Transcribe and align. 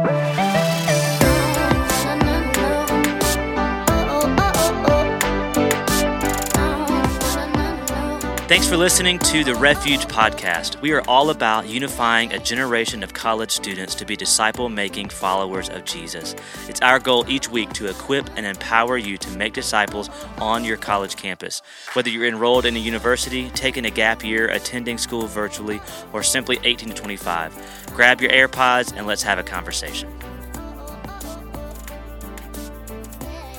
Bye. 0.00 0.21
Thanks 8.52 8.68
for 8.68 8.76
listening 8.76 9.18
to 9.20 9.44
the 9.44 9.54
Refuge 9.54 10.04
Podcast. 10.08 10.78
We 10.82 10.92
are 10.92 11.00
all 11.08 11.30
about 11.30 11.66
unifying 11.66 12.34
a 12.34 12.38
generation 12.38 13.02
of 13.02 13.14
college 13.14 13.50
students 13.50 13.94
to 13.94 14.04
be 14.04 14.14
disciple 14.14 14.68
making 14.68 15.08
followers 15.08 15.70
of 15.70 15.86
Jesus. 15.86 16.36
It's 16.68 16.82
our 16.82 16.98
goal 16.98 17.24
each 17.30 17.48
week 17.48 17.72
to 17.72 17.86
equip 17.86 18.28
and 18.36 18.44
empower 18.44 18.98
you 18.98 19.16
to 19.16 19.30
make 19.38 19.54
disciples 19.54 20.10
on 20.36 20.66
your 20.66 20.76
college 20.76 21.16
campus. 21.16 21.62
Whether 21.94 22.10
you're 22.10 22.26
enrolled 22.26 22.66
in 22.66 22.76
a 22.76 22.78
university, 22.78 23.48
taking 23.54 23.86
a 23.86 23.90
gap 23.90 24.22
year, 24.22 24.48
attending 24.48 24.98
school 24.98 25.26
virtually, 25.26 25.80
or 26.12 26.22
simply 26.22 26.58
18 26.62 26.90
to 26.90 26.94
25, 26.94 27.86
grab 27.94 28.20
your 28.20 28.32
AirPods 28.32 28.94
and 28.94 29.06
let's 29.06 29.22
have 29.22 29.38
a 29.38 29.42
conversation. 29.42 30.12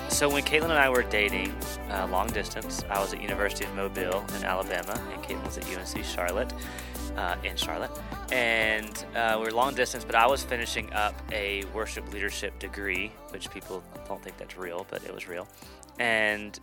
So, 0.10 0.30
when 0.30 0.44
Caitlin 0.44 0.66
and 0.66 0.73
I 0.73 0.90
were 0.90 1.02
dating, 1.02 1.55
uh, 1.94 2.08
long 2.08 2.28
distance. 2.28 2.84
I 2.90 3.00
was 3.00 3.14
at 3.14 3.22
University 3.22 3.66
of 3.66 3.76
Mobile 3.76 4.26
in 4.38 4.44
Alabama, 4.44 5.00
and 5.14 5.24
Caitlin 5.24 5.46
was 5.46 5.58
at 5.58 5.66
UNC 5.66 6.04
Charlotte 6.04 6.52
uh, 7.16 7.36
in 7.44 7.56
Charlotte. 7.56 7.92
And 8.32 9.06
uh, 9.16 9.38
we 9.40 9.48
are 9.48 9.52
long 9.52 9.76
distance, 9.76 10.04
but 10.04 10.16
I 10.16 10.26
was 10.26 10.44
finishing 10.44 10.92
up 10.94 11.14
a 11.32 11.64
worship 11.66 12.12
leadership 12.12 12.58
degree, 12.60 13.12
which 13.30 13.50
people 13.52 13.84
don't 14.08 14.22
think 14.24 14.38
that's 14.38 14.58
real, 14.58 14.86
but 14.90 15.04
it 15.04 15.14
was 15.14 15.28
real. 15.28 15.48
And 16.00 16.60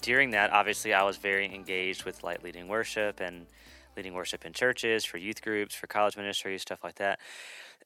during 0.00 0.30
that, 0.30 0.50
obviously, 0.52 0.94
I 0.94 1.02
was 1.02 1.16
very 1.18 1.54
engaged 1.54 2.04
with 2.04 2.22
like 2.22 2.42
leading 2.42 2.68
worship 2.68 3.20
and 3.20 3.46
leading 3.96 4.14
worship 4.14 4.44
in 4.44 4.52
churches, 4.52 5.04
for 5.04 5.18
youth 5.18 5.42
groups, 5.42 5.74
for 5.74 5.86
college 5.86 6.16
ministries, 6.16 6.62
stuff 6.62 6.82
like 6.82 6.96
that. 6.96 7.20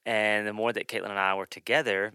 And 0.05 0.47
the 0.47 0.53
more 0.53 0.71
that 0.73 0.87
Caitlin 0.87 1.09
and 1.09 1.19
I 1.19 1.35
were 1.35 1.45
together, 1.45 2.13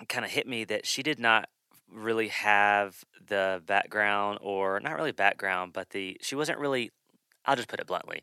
it 0.00 0.08
kind 0.08 0.24
of 0.24 0.30
hit 0.30 0.46
me 0.46 0.64
that 0.64 0.86
she 0.86 1.02
did 1.02 1.18
not 1.18 1.48
really 1.92 2.28
have 2.28 3.04
the 3.28 3.62
background 3.66 4.38
or 4.42 4.80
not 4.80 4.96
really 4.96 5.12
background, 5.12 5.72
but 5.72 5.90
the 5.90 6.16
she 6.20 6.34
wasn't 6.34 6.58
really 6.58 6.90
I'll 7.44 7.56
just 7.56 7.68
put 7.68 7.80
it 7.80 7.86
bluntly. 7.86 8.22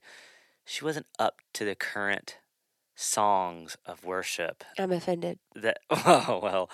She 0.66 0.84
wasn't 0.84 1.08
up 1.20 1.38
to 1.54 1.66
the 1.66 1.76
current 1.76 2.38
songs 2.96 3.76
of 3.86 4.04
worship. 4.06 4.64
I'm 4.78 4.92
offended. 4.92 5.40
That 5.56 5.80
oh 5.90 6.40
well, 6.42 6.70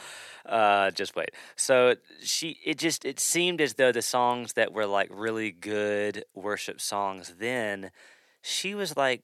uh, 0.45 0.91
just 0.91 1.15
wait. 1.15 1.31
So 1.55 1.95
she 2.21 2.57
it 2.65 2.77
just 2.77 3.05
it 3.05 3.19
seemed 3.19 3.61
as 3.61 3.75
though 3.75 3.91
the 3.91 4.01
songs 4.01 4.53
that 4.53 4.73
were 4.73 4.85
like 4.85 5.09
really 5.11 5.51
good 5.51 6.25
worship 6.33 6.81
songs 6.81 7.35
then, 7.39 7.91
she 8.41 8.75
was 8.75 8.97
like 8.97 9.23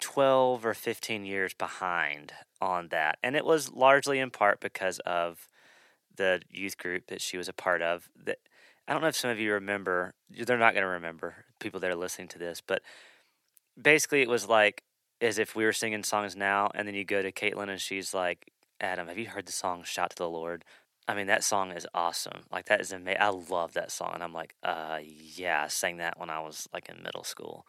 12 0.00 0.66
or 0.66 0.74
15 0.74 1.24
years 1.24 1.54
behind 1.54 2.32
on 2.60 2.88
that. 2.88 3.18
And 3.22 3.36
it 3.36 3.44
was 3.44 3.72
largely 3.72 4.18
in 4.18 4.30
part 4.30 4.60
because 4.60 4.98
of 5.00 5.48
the 6.16 6.42
youth 6.50 6.78
group 6.78 7.06
that 7.08 7.20
she 7.20 7.36
was 7.38 7.48
a 7.48 7.52
part 7.52 7.82
of. 7.82 8.08
That 8.24 8.38
I 8.88 8.92
don't 8.92 9.02
know 9.02 9.08
if 9.08 9.16
some 9.16 9.30
of 9.30 9.40
you 9.40 9.52
remember. 9.52 10.14
They're 10.30 10.58
not 10.58 10.74
going 10.74 10.82
to 10.82 10.88
remember 10.88 11.44
people 11.60 11.80
that 11.80 11.90
are 11.90 11.96
listening 11.96 12.28
to 12.28 12.38
this, 12.38 12.60
but 12.66 12.82
basically 13.80 14.22
it 14.22 14.28
was 14.28 14.48
like 14.48 14.82
as 15.20 15.38
if 15.38 15.54
we 15.56 15.64
were 15.64 15.72
singing 15.72 16.02
songs 16.02 16.36
now, 16.36 16.70
and 16.74 16.86
then 16.86 16.94
you 16.94 17.04
go 17.04 17.22
to 17.22 17.32
Caitlin 17.32 17.68
and 17.70 17.80
she's 17.80 18.14
like, 18.14 18.52
"Adam, 18.80 19.08
have 19.08 19.18
you 19.18 19.26
heard 19.28 19.46
the 19.46 19.52
song 19.52 19.82
Shout 19.84 20.10
to 20.10 20.16
the 20.16 20.28
Lord?" 20.28 20.64
I 21.08 21.14
mean, 21.14 21.28
that 21.28 21.44
song 21.44 21.70
is 21.70 21.86
awesome. 21.94 22.42
Like 22.50 22.66
that 22.66 22.80
is 22.80 22.92
amazing. 22.92 23.20
I 23.20 23.28
love 23.28 23.74
that 23.74 23.92
song, 23.92 24.10
and 24.14 24.22
I'm 24.22 24.32
like, 24.32 24.54
uh, 24.62 24.98
yeah, 25.02 25.62
I 25.64 25.68
sang 25.68 25.98
that 25.98 26.18
when 26.18 26.30
I 26.30 26.40
was 26.40 26.68
like 26.72 26.88
in 26.88 27.02
middle 27.02 27.24
school. 27.24 27.66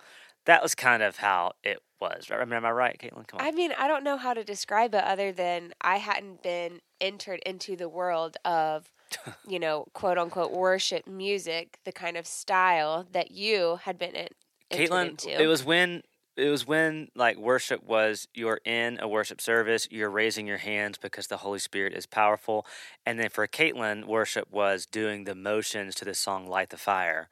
That 0.48 0.64
was 0.64 0.76
kind 0.76 1.03
of 1.03 1.17
how 1.17 1.52
it 1.62 1.80
was. 2.00 2.28
I 2.31 2.44
mean, 2.45 2.53
am 2.53 2.66
I 2.66 2.72
right, 2.72 2.98
Caitlin? 2.98 3.28
Come 3.28 3.42
on. 3.42 3.45
I 3.45 3.52
mean, 3.52 3.73
I 3.78 3.88
don't 3.88 4.03
know 4.03 4.16
how 4.16 4.34
to 4.34 4.45
describe 4.45 4.95
it 4.95 5.03
other 5.03 5.34
than 5.34 5.73
I 5.81 5.98
hadn't 5.98 6.42
been 6.42 6.80
entered 7.02 7.42
into 7.45 7.76
the 7.76 7.90
world 7.90 8.38
of, 8.45 8.90
you 9.48 9.59
know, 9.59 9.88
quote 9.94 10.18
unquote 10.18 10.53
worship 10.53 11.06
music, 11.06 11.80
the 11.84 11.92
kind 11.92 12.16
of 12.16 12.25
style 12.25 13.06
that 13.12 13.31
you 13.31 13.80
had 13.84 13.97
been 13.97 14.16
in. 14.16 14.30
Caitlin, 14.72 15.09
into. 15.09 15.41
it 15.41 15.47
was 15.47 15.63
when 15.63 16.03
it 16.38 16.50
was 16.50 16.68
when 16.68 17.09
like 17.16 17.38
worship 17.38 17.84
was 17.84 18.28
you're 18.34 18.62
in 18.64 19.00
a 19.02 19.08
worship 19.08 19.41
service, 19.41 19.88
you're 19.91 20.09
raising 20.09 20.47
your 20.47 20.58
hands 20.58 20.97
because 20.97 21.28
the 21.28 21.38
Holy 21.38 21.59
Spirit 21.59 21.94
is 21.94 22.06
powerful, 22.06 22.66
and 23.06 23.19
then 23.19 23.29
for 23.29 23.47
Caitlin, 23.47 24.06
worship 24.06 24.50
was 24.52 24.85
doing 24.85 25.24
the 25.24 25.35
motions 25.35 25.96
to 25.96 26.06
the 26.06 26.14
song 26.14 26.47
"Light 26.47 26.69
the 26.69 26.78
Fire," 26.78 27.29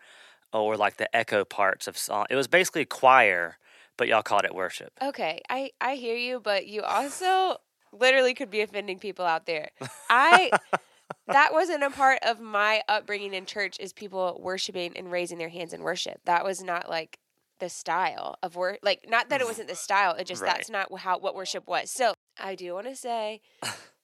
or 0.62 0.78
like 0.78 0.98
the 0.98 1.14
echo 1.16 1.44
parts 1.46 1.88
of 1.88 1.98
song. 1.98 2.26
It 2.30 2.36
was 2.36 2.48
basically 2.48 2.86
choir 2.86 3.58
but 3.98 4.08
y'all 4.08 4.24
called 4.24 4.46
it 4.46 4.54
worship. 4.54 4.92
Okay, 5.02 5.42
I 5.50 5.72
I 5.80 5.96
hear 5.96 6.16
you, 6.16 6.40
but 6.40 6.68
you 6.68 6.82
also 6.82 7.58
literally 7.92 8.34
could 8.34 8.50
be 8.50 8.62
offending 8.62 9.00
people 9.00 9.26
out 9.26 9.46
there. 9.46 9.70
I 10.10 10.52
that 11.28 11.54
wasn't 11.54 11.84
a 11.84 11.90
part 11.90 12.20
of 12.24 12.40
my 12.40 12.84
upbringing 12.88 13.34
in 13.34 13.46
church 13.46 13.78
is 13.80 13.94
people 13.94 14.40
worshiping 14.42 14.94
and 14.96 15.12
raising 15.12 15.38
their 15.38 15.50
hands 15.50 15.74
in 15.74 15.82
worship. 15.82 16.20
That 16.26 16.44
was 16.44 16.64
not 16.64 16.90
like 16.90 17.20
the 17.60 17.70
style 17.70 18.36
of 18.44 18.58
work 18.58 18.80
like 18.84 19.06
not 19.08 19.30
that 19.30 19.40
it 19.40 19.48
wasn't 19.48 19.70
the 19.70 19.76
style, 19.76 20.14
it 20.16 20.28
just 20.28 20.42
right. 20.42 20.56
that's 20.56 20.70
not 20.70 20.88
how 21.00 21.20
what 21.20 21.36
worship 21.36 21.68
was. 21.68 21.90
So, 21.92 22.14
I 22.38 22.56
do 22.56 22.74
want 22.74 22.88
to 22.88 22.96
say 22.96 23.42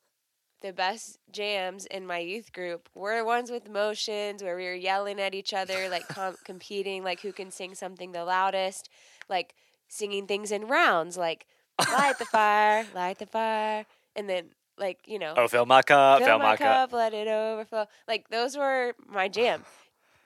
the 0.61 0.71
best 0.71 1.17
jams 1.31 1.85
in 1.87 2.05
my 2.05 2.19
youth 2.19 2.53
group 2.53 2.87
were 2.93 3.23
ones 3.25 3.51
with 3.51 3.69
motions 3.69 4.43
where 4.43 4.55
we 4.55 4.65
were 4.65 4.73
yelling 4.73 5.19
at 5.19 5.33
each 5.33 5.53
other, 5.53 5.89
like 5.89 6.07
com- 6.09 6.37
competing, 6.45 7.03
like 7.03 7.21
who 7.21 7.31
can 7.31 7.51
sing 7.51 7.75
something 7.75 8.11
the 8.11 8.23
loudest, 8.23 8.89
like 9.29 9.55
singing 9.87 10.27
things 10.27 10.51
in 10.51 10.67
rounds, 10.67 11.17
like 11.17 11.47
light 11.91 12.17
the 12.19 12.25
fire, 12.25 12.85
light 12.95 13.19
the 13.19 13.25
fire, 13.25 13.85
and 14.15 14.29
then 14.29 14.49
like 14.77 14.99
you 15.05 15.19
know, 15.19 15.33
oh 15.35 15.47
fill 15.47 15.65
my 15.65 15.81
cup, 15.81 16.19
fill, 16.19 16.27
fill 16.27 16.39
my, 16.39 16.51
my 16.51 16.57
cup. 16.57 16.91
cup, 16.91 16.93
let 16.93 17.13
it 17.13 17.27
overflow. 17.27 17.85
Like 18.07 18.29
those 18.29 18.55
were 18.55 18.93
my 19.07 19.27
jam 19.29 19.63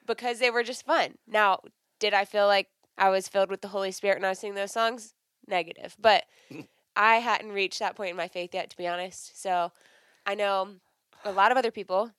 because 0.05 0.39
they 0.39 0.51
were 0.51 0.63
just 0.63 0.85
fun. 0.85 1.15
Now, 1.27 1.59
did 1.99 2.13
I 2.13 2.25
feel 2.25 2.47
like 2.47 2.67
I 2.97 3.09
was 3.09 3.27
filled 3.27 3.49
with 3.49 3.61
the 3.61 3.69
Holy 3.69 3.91
Spirit 3.91 4.17
when 4.17 4.25
I 4.25 4.29
was 4.29 4.39
singing 4.39 4.55
those 4.55 4.73
songs? 4.73 5.13
Negative, 5.47 5.95
but 5.99 6.23
I 6.95 7.15
hadn't 7.17 7.51
reached 7.51 7.79
that 7.79 7.95
point 7.95 8.11
in 8.11 8.17
my 8.17 8.27
faith 8.27 8.53
yet, 8.53 8.69
to 8.71 8.77
be 8.77 8.87
honest. 8.87 9.41
So 9.41 9.71
I 10.25 10.35
know 10.35 10.75
a 11.23 11.31
lot 11.31 11.51
of 11.51 11.57
other 11.57 11.71
people 11.71 12.11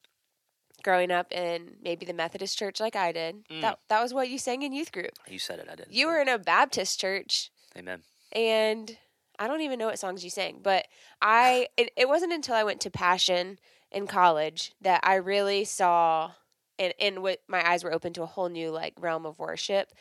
growing 0.82 1.10
up 1.10 1.32
in 1.32 1.76
maybe 1.82 2.06
the 2.06 2.12
Methodist 2.12 2.58
church 2.58 2.80
like 2.80 2.96
I 2.96 3.12
did. 3.12 3.48
Mm. 3.48 3.60
That 3.60 3.78
that 3.88 4.02
was 4.02 4.14
what 4.14 4.28
you 4.28 4.38
sang 4.38 4.62
in 4.62 4.72
youth 4.72 4.92
group. 4.92 5.12
You 5.28 5.38
said 5.38 5.58
it, 5.58 5.68
I 5.70 5.74
didn't. 5.74 5.92
You 5.92 6.06
were 6.06 6.20
in 6.20 6.28
a 6.28 6.38
Baptist 6.38 7.00
church. 7.00 7.50
Amen. 7.76 8.02
And 8.32 8.96
I 9.38 9.48
don't 9.48 9.60
even 9.62 9.78
know 9.78 9.86
what 9.86 9.98
songs 9.98 10.24
you 10.24 10.30
sang, 10.30 10.60
but 10.62 10.86
I 11.20 11.68
it, 11.76 11.90
it 11.96 12.08
wasn't 12.08 12.32
until 12.32 12.54
I 12.54 12.64
went 12.64 12.80
to 12.82 12.90
Passion 12.90 13.58
in 13.92 14.06
college 14.06 14.72
that 14.80 15.00
I 15.02 15.16
really 15.16 15.64
saw 15.64 16.32
and 16.78 16.94
and 17.00 17.22
what 17.22 17.40
my 17.48 17.66
eyes 17.68 17.84
were 17.84 17.92
open 17.92 18.12
to 18.14 18.22
a 18.22 18.26
whole 18.26 18.48
new 18.48 18.70
like 18.70 18.94
realm 19.00 19.26
of 19.26 19.38
worship 19.38 19.92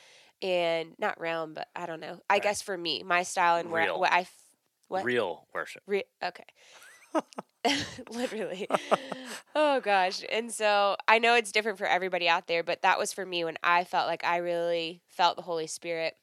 and 0.42 0.94
not 1.00 1.20
realm 1.20 1.54
but 1.54 1.68
I 1.76 1.86
don't 1.86 2.00
know. 2.00 2.20
I 2.30 2.36
right. 2.36 2.44
guess 2.44 2.62
for 2.62 2.78
me, 2.78 3.04
my 3.04 3.24
style 3.24 3.58
and 3.58 3.72
where 3.72 3.96
what 3.98 4.12
I 4.12 4.28
what 4.88 5.04
real 5.04 5.48
worship. 5.54 5.84
Re- 5.88 6.04
okay. 6.24 6.46
Literally. 8.12 8.68
oh 9.56 9.80
gosh. 9.82 10.24
And 10.32 10.52
so 10.52 10.96
I 11.08 11.20
know 11.20 11.36
it's 11.36 11.52
different 11.52 11.78
for 11.78 11.88
everybody 11.88 12.28
out 12.28 12.48
there, 12.48 12.64
but 12.64 12.82
that 12.82 13.00
was 13.00 13.14
for 13.14 13.26
me 13.26 13.44
when 13.44 13.58
I 13.64 13.84
felt 13.84 14.08
like 14.08 14.24
I 14.24 14.38
really 14.38 15.02
felt 15.08 15.36
the 15.36 15.44
Holy 15.44 15.68
Spirit 15.68 16.16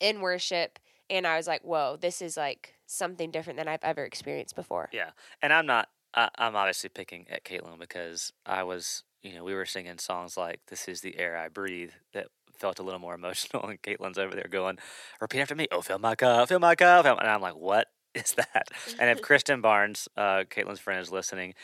in 0.00 0.20
worship 0.20 0.78
and 1.10 1.26
I 1.26 1.36
was 1.36 1.46
like, 1.46 1.62
"Whoa, 1.62 1.96
this 1.98 2.20
is 2.20 2.36
like 2.36 2.74
something 2.86 3.30
different 3.30 3.58
than 3.58 3.68
I've 3.68 3.84
ever 3.84 4.04
experienced 4.04 4.54
before." 4.54 4.88
Yeah. 4.92 5.10
And 5.42 5.52
I'm 5.52 5.66
not 5.66 5.88
I, 6.14 6.28
I'm 6.36 6.56
obviously 6.56 6.90
picking 6.90 7.26
at 7.30 7.44
Caitlin 7.44 7.78
because 7.78 8.32
I 8.46 8.62
was, 8.62 9.04
you 9.22 9.34
know, 9.34 9.44
we 9.44 9.54
were 9.54 9.66
singing 9.66 9.98
songs 9.98 10.36
like 10.36 10.60
"This 10.68 10.88
is 10.88 11.00
the 11.00 11.18
air 11.18 11.36
I 11.36 11.48
breathe" 11.48 11.92
that 12.12 12.28
felt 12.56 12.78
a 12.78 12.82
little 12.82 13.00
more 13.00 13.14
emotional, 13.22 13.66
and 13.66 13.80
Caitlin's 13.80 14.18
over 14.18 14.34
there 14.34 14.48
going, 14.50 14.78
"Repeat 15.20 15.40
after 15.40 15.54
me, 15.54 15.68
oh, 15.72 15.80
fill 15.80 15.98
my 15.98 16.14
cup, 16.14 16.48
fill 16.48 16.60
my 16.60 16.74
cup," 16.74 17.06
and 17.06 17.28
I'm 17.28 17.40
like, 17.40 17.56
"What 17.56 17.88
is 18.14 18.34
that? 18.34 18.68
And 18.98 19.10
if 19.10 19.22
Kristen 19.22 19.60
Barnes, 19.60 20.08
uh, 20.16 20.44
Caitlin's 20.50 20.80
friend, 20.80 21.00
is 21.00 21.10
listening, 21.10 21.54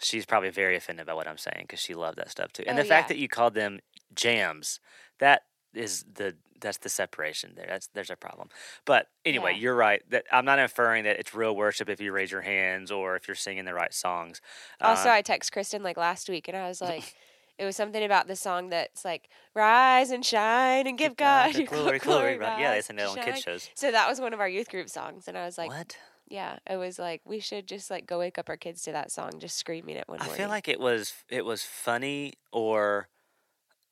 she's 0.00 0.26
probably 0.26 0.50
very 0.50 0.76
offended 0.76 1.06
by 1.06 1.14
what 1.14 1.26
I'm 1.26 1.38
saying 1.38 1.62
because 1.62 1.80
she 1.80 1.94
loved 1.94 2.18
that 2.18 2.30
stuff 2.30 2.52
too. 2.52 2.64
And 2.66 2.78
oh, 2.78 2.82
the 2.82 2.88
fact 2.88 3.08
that 3.08 3.18
you 3.18 3.28
called 3.28 3.54
them 3.54 3.80
jams, 4.14 4.80
that 5.18 5.42
is 5.74 6.04
the 6.14 6.36
that's 6.60 6.78
the 6.78 6.88
separation 6.88 7.52
there. 7.56 7.66
That's 7.68 7.88
there's 7.94 8.10
a 8.10 8.16
problem. 8.16 8.48
But 8.84 9.08
anyway, 9.24 9.52
yeah. 9.52 9.58
you're 9.60 9.74
right. 9.74 10.02
That 10.10 10.24
I'm 10.30 10.44
not 10.44 10.58
inferring 10.58 11.04
that 11.04 11.18
it's 11.18 11.34
real 11.34 11.56
worship 11.56 11.88
if 11.88 12.00
you 12.00 12.12
raise 12.12 12.30
your 12.30 12.42
hands 12.42 12.90
or 12.90 13.16
if 13.16 13.28
you're 13.28 13.34
singing 13.34 13.64
the 13.64 13.74
right 13.74 13.92
songs. 13.92 14.40
Also, 14.80 15.08
um, 15.08 15.14
I 15.14 15.22
text 15.22 15.52
Kristen 15.52 15.82
like 15.82 15.96
last 15.96 16.28
week, 16.28 16.48
and 16.48 16.56
I 16.56 16.68
was 16.68 16.80
like. 16.80 17.14
It 17.60 17.66
was 17.66 17.76
something 17.76 18.02
about 18.02 18.26
the 18.26 18.36
song 18.36 18.70
that's 18.70 19.04
like 19.04 19.28
rise 19.54 20.10
and 20.10 20.24
shine 20.24 20.86
and 20.86 20.96
give 20.96 21.14
God, 21.14 21.52
God 21.52 21.58
your 21.58 21.66
glory, 21.66 21.98
glory. 21.98 22.36
glory 22.38 22.60
yeah, 22.60 22.74
they 22.74 22.80
sing 22.80 22.96
that 22.96 23.06
on 23.08 23.16
kids 23.16 23.42
shows. 23.42 23.68
So 23.74 23.92
that 23.92 24.08
was 24.08 24.18
one 24.18 24.32
of 24.32 24.40
our 24.40 24.48
youth 24.48 24.70
group 24.70 24.88
songs, 24.88 25.28
and 25.28 25.36
I 25.36 25.44
was 25.44 25.58
like, 25.58 25.68
what? 25.68 25.96
Yeah, 26.26 26.58
it 26.68 26.76
was 26.76 26.98
like 26.98 27.20
we 27.26 27.38
should 27.38 27.66
just 27.66 27.90
like 27.90 28.06
go 28.06 28.18
wake 28.18 28.38
up 28.38 28.48
our 28.48 28.56
kids 28.56 28.82
to 28.82 28.92
that 28.92 29.12
song, 29.12 29.32
just 29.38 29.58
screaming 29.58 29.96
it 29.96 30.08
one 30.08 30.20
I 30.20 30.24
morning. 30.24 30.40
feel 30.40 30.48
like 30.48 30.68
it 30.68 30.80
was 30.80 31.12
it 31.28 31.44
was 31.44 31.62
funny 31.62 32.32
or 32.50 33.08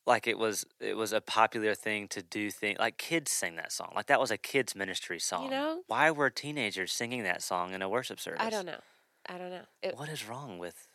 like 0.06 0.26
it 0.26 0.38
was 0.38 0.64
it 0.80 0.96
was 0.96 1.12
a 1.12 1.20
popular 1.20 1.74
thing 1.74 2.08
to 2.08 2.22
do 2.22 2.50
thing 2.50 2.76
like 2.78 2.96
kids 2.96 3.30
sing 3.30 3.56
that 3.56 3.70
song 3.70 3.92
like 3.94 4.06
that 4.06 4.18
was 4.18 4.30
a 4.30 4.38
kids 4.38 4.74
ministry 4.74 5.18
song 5.18 5.50
know? 5.50 5.82
why 5.86 6.10
were 6.10 6.30
teenagers 6.30 6.92
singing 6.92 7.24
that 7.24 7.42
song 7.42 7.74
in 7.74 7.82
a 7.82 7.88
worship 7.90 8.18
service 8.18 8.40
I 8.40 8.48
don't 8.48 8.64
know. 8.64 8.80
I 9.28 9.36
don't 9.36 9.50
know. 9.50 9.66
It, 9.82 9.98
what 9.98 10.08
is 10.08 10.26
wrong 10.26 10.58
with 10.58 10.87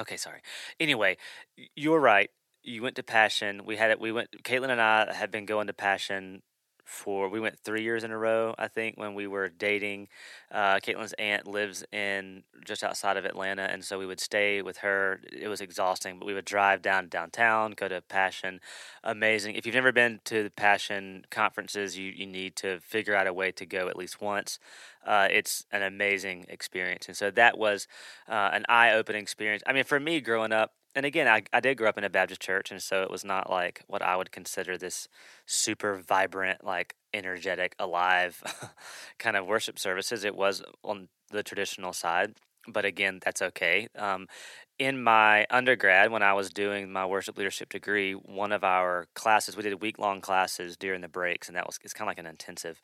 okay 0.00 0.16
sorry. 0.16 0.40
Anyway 0.78 1.16
you're 1.76 2.00
right. 2.00 2.30
You 2.62 2.82
went 2.82 2.96
to 2.96 3.02
passion. 3.02 3.62
We 3.64 3.76
had 3.76 3.90
it 3.90 4.00
we 4.00 4.12
went 4.12 4.30
caitlin 4.44 4.70
and 4.70 4.80
i 4.80 5.12
had 5.14 5.30
been 5.30 5.46
going 5.46 5.66
to 5.68 5.72
passion 5.72 6.42
for 6.90 7.28
we 7.28 7.38
went 7.38 7.56
three 7.58 7.82
years 7.82 8.02
in 8.02 8.10
a 8.10 8.18
row 8.18 8.52
i 8.58 8.66
think 8.66 8.96
when 8.98 9.14
we 9.14 9.26
were 9.26 9.48
dating 9.48 10.08
uh, 10.50 10.74
caitlin's 10.80 11.12
aunt 11.20 11.46
lives 11.46 11.84
in 11.92 12.42
just 12.64 12.82
outside 12.82 13.16
of 13.16 13.24
atlanta 13.24 13.62
and 13.62 13.84
so 13.84 13.96
we 13.98 14.06
would 14.06 14.18
stay 14.18 14.60
with 14.60 14.78
her 14.78 15.20
it 15.32 15.46
was 15.46 15.60
exhausting 15.60 16.18
but 16.18 16.26
we 16.26 16.34
would 16.34 16.44
drive 16.44 16.82
down 16.82 17.08
downtown 17.08 17.70
go 17.70 17.86
to 17.86 18.00
passion 18.02 18.60
amazing 19.04 19.54
if 19.54 19.64
you've 19.64 19.74
never 19.74 19.92
been 19.92 20.20
to 20.24 20.42
the 20.42 20.50
passion 20.50 21.24
conferences 21.30 21.96
you, 21.96 22.10
you 22.10 22.26
need 22.26 22.56
to 22.56 22.80
figure 22.80 23.14
out 23.14 23.28
a 23.28 23.32
way 23.32 23.52
to 23.52 23.64
go 23.64 23.88
at 23.88 23.96
least 23.96 24.20
once 24.20 24.58
uh, 25.06 25.28
it's 25.30 25.64
an 25.72 25.82
amazing 25.82 26.44
experience 26.48 27.06
and 27.06 27.16
so 27.16 27.30
that 27.30 27.56
was 27.56 27.86
uh, 28.28 28.50
an 28.52 28.64
eye-opening 28.68 29.22
experience 29.22 29.62
i 29.64 29.72
mean 29.72 29.84
for 29.84 30.00
me 30.00 30.20
growing 30.20 30.52
up 30.52 30.72
and 30.94 31.06
again 31.06 31.28
I, 31.28 31.42
I 31.52 31.60
did 31.60 31.76
grow 31.76 31.88
up 31.88 31.98
in 31.98 32.04
a 32.04 32.10
baptist 32.10 32.40
church 32.40 32.70
and 32.70 32.82
so 32.82 33.02
it 33.02 33.10
was 33.10 33.24
not 33.24 33.50
like 33.50 33.82
what 33.86 34.02
i 34.02 34.16
would 34.16 34.32
consider 34.32 34.76
this 34.76 35.08
super 35.46 35.96
vibrant 35.96 36.64
like 36.64 36.94
energetic 37.12 37.74
alive 37.78 38.42
kind 39.18 39.36
of 39.36 39.46
worship 39.46 39.78
services. 39.78 40.24
It 40.24 40.36
was 40.36 40.62
on 40.84 41.08
the 41.30 41.42
traditional 41.42 41.92
side 41.92 42.34
but 42.68 42.84
again 42.84 43.18
that's 43.24 43.40
okay. 43.40 43.88
Um, 43.96 44.26
in 44.78 45.02
my 45.02 45.46
undergrad 45.50 46.10
when 46.10 46.22
i 46.22 46.32
was 46.32 46.50
doing 46.50 46.90
my 46.90 47.04
worship 47.04 47.36
leadership 47.36 47.68
degree 47.68 48.12
one 48.12 48.52
of 48.52 48.64
our 48.64 49.06
classes 49.14 49.56
we 49.56 49.62
did 49.62 49.80
week 49.82 49.98
long 49.98 50.20
classes 50.20 50.76
during 50.76 51.02
the 51.02 51.08
breaks 51.08 51.48
and 51.48 51.56
that 51.56 51.66
was 51.66 51.78
it's 51.82 51.92
kind 51.92 52.06
of 52.06 52.10
like 52.10 52.18
an 52.18 52.26
intensive. 52.26 52.80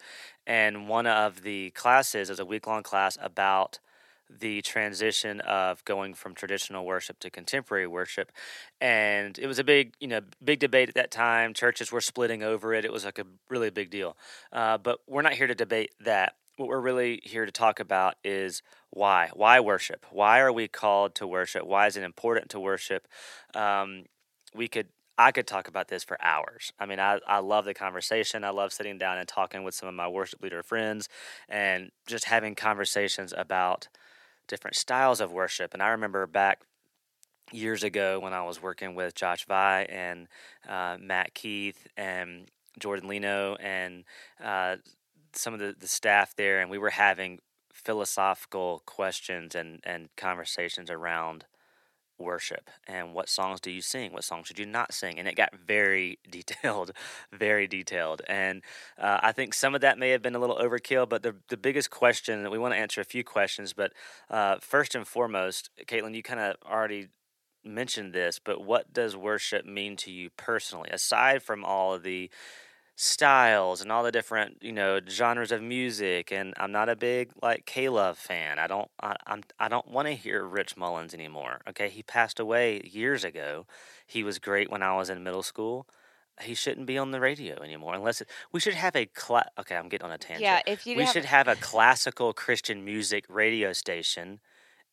And 0.47 0.88
one 0.88 1.06
of 1.06 1.43
the 1.43 1.70
classes 1.70 2.31
is 2.31 2.38
a 2.38 2.44
week 2.44 2.67
long 2.67 2.82
class 2.82 3.17
about 3.20 3.79
the 4.28 4.61
transition 4.62 5.40
of 5.40 5.84
going 5.84 6.14
from 6.14 6.34
traditional 6.34 6.84
worship 6.84 7.19
to 7.20 7.31
contemporary 7.31 7.87
worship 7.87 8.32
and 8.81 9.38
it 9.38 9.46
was 9.46 9.58
a 9.58 9.64
big 9.64 9.94
you 10.00 10.08
know 10.08 10.20
big 10.43 10.58
debate 10.58 10.88
at 10.88 10.94
that 10.94 11.11
time. 11.11 11.55
Churches 11.55 11.90
were 11.90 12.00
splitting 12.00 12.43
over 12.43 12.75
it. 12.75 12.84
It 12.84 12.93
was 12.93 13.05
like 13.05 13.19
a 13.19 13.26
really 13.49 13.70
big 13.70 13.90
deal. 13.90 14.17
Uh, 14.52 14.78
but 14.78 15.00
we're 15.06 15.23
not 15.23 15.34
here 15.34 15.46
to 15.46 15.55
debate 15.55 15.90
that. 16.00 16.34
What 16.56 16.69
we're 16.69 16.81
really 16.81 17.20
here 17.25 17.44
to 17.44 17.52
talk 17.52 17.81
about 17.81 18.14
is 18.25 18.62
why. 18.90 19.31
Why 19.34 19.61
worship? 19.61 20.06
Why 20.11 20.40
are 20.40 20.52
we 20.52 20.69
called 20.69 21.14
to 21.17 21.26
worship? 21.26 21.67
Why 21.67 21.87
is 21.87 21.96
it 21.96 22.02
important 22.02 22.50
to 22.50 22.61
worship? 22.61 23.06
Um, 23.55 24.05
we 24.55 24.69
could 24.69 24.88
I 25.19 25.32
could 25.32 25.46
talk 25.46 25.67
about 25.69 25.88
this 25.88 26.05
for 26.05 26.23
hours. 26.23 26.73
I 26.78 26.84
mean, 26.84 27.00
I, 27.00 27.20
I 27.26 27.38
love 27.38 27.64
the 27.64 27.73
conversation. 27.73 28.44
I 28.44 28.50
love 28.50 28.73
sitting 28.73 28.99
down 28.99 29.17
and 29.17 29.26
talking 29.26 29.64
with 29.64 29.75
some 29.75 29.88
of 29.88 29.94
my 29.94 30.08
worship 30.08 30.43
leader 30.43 30.62
friends 30.62 31.08
and 31.49 31.90
just 32.06 32.26
having 32.26 32.55
conversations 32.55 33.32
about 33.37 33.88
different 34.46 34.76
styles 34.76 35.20
of 35.20 35.32
worship. 35.32 35.75
And 35.75 35.82
I 35.82 35.88
remember 35.88 36.26
back 36.26 36.62
years 37.52 37.82
ago 37.82 38.19
when 38.20 38.32
I 38.32 38.43
was 38.43 38.62
working 38.62 38.94
with 38.94 39.14
Josh 39.14 39.44
Vi 39.46 39.82
and 39.88 40.28
uh, 40.69 40.96
Matt 41.00 41.34
Keith 41.34 41.87
and 41.96 42.50
Jordan 42.78 43.08
Lino 43.08 43.56
and 43.56 44.04
uh, 44.43 44.76
some 45.32 45.54
of 45.54 45.60
the, 45.60 45.75
the 45.78 45.88
staff 45.88 46.34
there, 46.37 46.60
and 46.60 46.70
we 46.70 46.78
were 46.78 46.90
having 46.90 47.40
philosophical 47.72 48.82
questions 48.87 49.54
and, 49.54 49.81
and 49.84 50.08
conversations 50.16 50.90
around 50.90 51.44
worship 52.18 52.70
and 52.86 53.14
what 53.14 53.28
songs 53.28 53.60
do 53.60 53.70
you 53.70 53.80
sing? 53.80 54.12
What 54.12 54.24
songs 54.24 54.48
should 54.48 54.58
you 54.58 54.66
not 54.66 54.94
sing? 54.94 55.18
And 55.18 55.28
it 55.28 55.36
got 55.36 55.54
very 55.54 56.18
detailed 56.30 56.92
very 57.32 57.66
detailed 57.66 58.22
and 58.28 58.62
uh, 58.98 59.18
i 59.22 59.32
think 59.32 59.54
some 59.54 59.74
of 59.74 59.80
that 59.80 59.98
may 59.98 60.10
have 60.10 60.22
been 60.22 60.34
a 60.34 60.38
little 60.38 60.56
overkill 60.56 61.08
but 61.08 61.22
the, 61.22 61.34
the 61.48 61.56
biggest 61.56 61.90
question 61.90 62.42
that 62.42 62.50
we 62.50 62.58
want 62.58 62.72
to 62.74 62.78
answer 62.78 63.00
a 63.00 63.04
few 63.04 63.24
questions 63.24 63.72
but 63.72 63.92
uh, 64.30 64.56
first 64.60 64.94
and 64.94 65.06
foremost 65.06 65.70
caitlin 65.86 66.14
you 66.14 66.22
kind 66.22 66.40
of 66.40 66.56
already 66.64 67.08
mentioned 67.66 68.12
this 68.12 68.38
but 68.38 68.64
what 68.64 68.92
does 68.92 69.16
worship 69.16 69.66
mean 69.66 69.96
to 69.96 70.10
you 70.10 70.30
personally? 70.36 70.88
Aside 70.90 71.42
from 71.42 71.64
all 71.64 71.94
of 71.94 72.02
the 72.02 72.30
styles 72.98 73.82
and 73.82 73.93
all 73.93 74.02
the 74.02 74.10
different 74.10 74.56
you 74.62 74.72
know 74.72 74.98
genres 75.06 75.52
of 75.52 75.62
music 75.62 76.32
and 76.32 76.54
i'm 76.56 76.72
not 76.72 76.88
a 76.88 76.96
big 76.96 77.31
like 77.43 77.66
k-love 77.66 78.16
fan. 78.16 78.58
I 78.58 78.66
don't 78.66 78.90
I, 79.02 79.16
i'm 79.26 79.43
i 79.58 79.69
don't 79.69 79.88
want 79.88 80.08
to 80.08 80.14
hear 80.14 80.43
rich 80.44 80.76
mullins 80.78 81.12
anymore 81.12 81.60
okay? 81.69 81.90
He 81.90 82.02
passed 82.02 82.40
away 82.40 82.81
years 82.84 83.22
ago. 83.25 83.66
He 84.06 84.25
was 84.25 84.38
great 84.38 84.70
when 84.70 84.82
i 84.82 84.96
was 84.96 85.10
in 85.10 85.22
middle 85.22 85.43
school. 85.43 85.87
He 86.40 86.54
shouldn't 86.54 86.87
be 86.87 86.96
on 86.98 87.10
the 87.10 87.20
radio 87.20 87.62
anymore 87.62 87.94
unless 87.94 88.20
it, 88.22 88.28
we 88.52 88.60
should 88.60 88.75
have 88.75 88.96
a 88.96 89.04
cla- 89.06 89.50
okay 89.58 89.76
i'm 89.76 89.88
getting 89.90 90.06
on 90.06 90.12
a 90.12 90.19
tangent. 90.19 90.44
Yeah, 90.44 90.62
if 90.66 90.87
you 90.87 90.96
we 90.96 91.04
have, 91.04 91.12
should 91.12 91.25
have 91.26 91.49
a 91.49 91.56
classical 91.56 92.32
christian 92.32 92.82
music 92.82 93.26
radio 93.28 93.75
station 93.75 94.40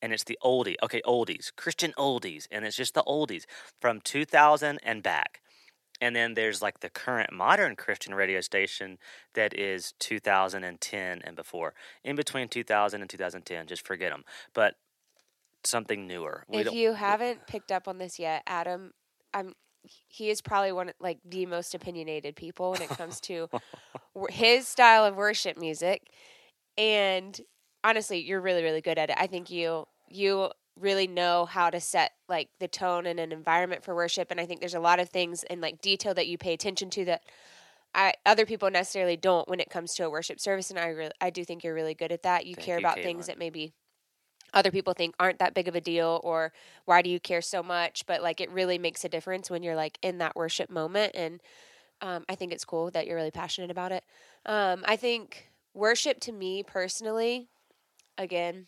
and 0.02 0.14
it's 0.14 0.26
the 0.26 0.40
oldie 0.44 0.76
okay 0.84 1.02
oldies 1.06 1.56
christian 1.56 1.94
oldies 1.98 2.48
and 2.52 2.66
it's 2.66 2.78
just 2.78 2.96
the 2.96 3.04
oldies 3.04 3.46
from 3.82 4.02
2000 4.02 4.80
and 4.84 5.04
back 5.04 5.42
and 6.02 6.16
then 6.16 6.34
there's 6.34 6.62
like 6.62 6.80
the 6.80 6.90
current 6.90 7.32
modern 7.32 7.76
Christian 7.76 8.14
radio 8.16 8.42
station 8.42 8.98
that 9.34 9.58
is 9.58 9.94
2010 10.00 11.22
and 11.24 11.36
before. 11.36 11.74
In 12.04 12.16
between 12.16 12.50
2000 12.50 13.02
and 13.02 13.10
2010, 13.10 13.68
just 13.68 13.86
forget 13.86 14.12
them. 14.12 14.24
But 14.54 14.76
something 15.64 16.08
newer. 16.08 16.44
We 16.48 16.60
if 16.60 16.74
you 16.74 16.94
haven't 16.94 17.48
picked 17.48 17.72
up 17.72 17.88
on 17.88 17.98
this 17.98 18.20
yet, 18.20 18.44
Adam, 18.48 18.94
I'm 19.34 19.54
he 20.08 20.30
is 20.30 20.42
probably 20.42 20.72
one 20.72 20.90
of 20.90 20.96
like 21.00 21.20
the 21.26 21.46
most 21.46 21.76
opinionated 21.76 22.36
people 22.36 22.72
when 22.72 22.82
it 22.82 22.90
comes 22.90 23.20
to 23.22 23.50
his 24.30 24.68
style 24.68 25.06
of 25.06 25.16
worship 25.16 25.58
music. 25.58 26.10
And 26.78 27.40
honestly, 27.84 28.20
you're 28.20 28.42
really 28.42 28.64
really 28.64 28.82
good 28.82 28.98
at 28.98 29.10
it. 29.10 29.18
I 29.20 29.28
think 29.28 29.50
you 29.50 29.86
you 30.10 30.52
really 30.80 31.08
know 31.08 31.46
how 31.46 31.70
to 31.70 31.80
set 31.80 32.14
like 32.28 32.50
the 32.60 32.68
tone 32.68 33.06
and 33.06 33.20
an 33.20 33.32
environment 33.32 33.84
for 33.84 33.94
worship 33.94 34.32
and 34.32 34.40
I 34.40 34.46
think 34.46 34.60
there's 34.60 34.74
a 34.74 34.80
lot 34.80 35.00
of 35.00 35.10
things 35.10 35.44
in 35.44 35.62
like 35.62 35.82
detail 35.82 36.14
that 36.16 36.28
you 36.28 36.38
pay 36.38 36.54
attention 36.54 36.90
to 36.92 37.06
that 37.06 37.24
I, 37.96 38.14
other 38.26 38.46
people 38.46 38.72
necessarily 38.72 39.18
don't 39.18 39.48
when 39.48 39.60
it 39.60 39.70
comes 39.70 39.94
to 39.96 40.06
a 40.06 40.10
worship 40.10 40.40
service 40.40 40.70
and 40.70 40.80
I 40.80 40.88
really 40.88 41.12
I 41.22 41.30
do 41.30 41.46
think 41.46 41.64
you're 41.64 41.76
really 41.76 41.94
good 41.94 42.12
at 42.12 42.24
that. 42.24 42.46
You 42.46 42.56
Thank 42.56 42.66
care 42.66 42.80
you, 42.80 42.86
about 42.86 42.96
things 42.96 43.28
that 43.28 43.38
maybe 43.38 43.74
other 44.54 44.72
people 44.72 44.94
think 44.94 45.16
aren't 45.20 45.40
that 45.40 45.54
big 45.54 45.68
of 45.68 45.76
a 45.76 45.82
deal 45.82 46.20
or 46.24 46.54
why 46.86 47.02
do 47.02 47.10
you 47.10 47.20
care 47.20 47.42
so 47.42 47.62
much? 47.62 48.06
But 48.06 48.24
like 48.24 48.42
it 48.42 48.50
really 48.52 48.78
makes 48.78 49.06
a 49.06 49.10
difference 49.10 49.50
when 49.50 49.64
you're 49.64 49.76
like 49.76 50.00
in 50.02 50.18
that 50.20 50.36
worship 50.36 50.70
moment 50.70 51.12
and 51.16 51.42
um, 52.02 52.26
i 52.28 52.36
think 52.36 52.52
it's 52.52 52.66
cool 52.66 52.92
that 52.92 53.08
you're 53.08 53.16
really 53.16 53.32
passionate 53.32 53.72
about 53.72 53.92
it. 53.92 54.04
Um, 54.46 54.84
i 54.86 54.96
think 54.96 55.52
worship 55.74 56.20
to 56.22 56.32
me 56.32 56.64
personally 56.64 57.50
again 58.18 58.68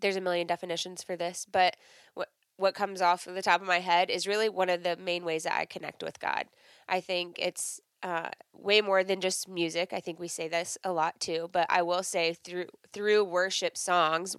there's 0.00 0.16
a 0.16 0.20
million 0.20 0.46
definitions 0.46 1.02
for 1.02 1.16
this 1.16 1.46
but 1.50 1.76
what 2.14 2.28
what 2.56 2.74
comes 2.74 3.02
off 3.02 3.26
of 3.26 3.34
the 3.34 3.42
top 3.42 3.60
of 3.60 3.66
my 3.66 3.80
head 3.80 4.10
is 4.10 4.26
really 4.26 4.48
one 4.48 4.70
of 4.70 4.82
the 4.82 4.96
main 4.96 5.24
ways 5.24 5.42
that 5.44 5.58
i 5.58 5.64
connect 5.64 6.02
with 6.02 6.20
god 6.20 6.46
i 6.88 7.00
think 7.00 7.38
it's 7.38 7.80
uh, 8.04 8.28
way 8.52 8.82
more 8.82 9.02
than 9.02 9.18
just 9.18 9.48
music. 9.48 9.94
I 9.94 9.98
think 10.00 10.20
we 10.20 10.28
say 10.28 10.46
this 10.46 10.76
a 10.84 10.92
lot 10.92 11.18
too, 11.20 11.48
but 11.52 11.66
I 11.70 11.80
will 11.80 12.02
say 12.02 12.34
through 12.34 12.66
through 12.92 13.24
worship 13.24 13.78
songs 13.78 14.36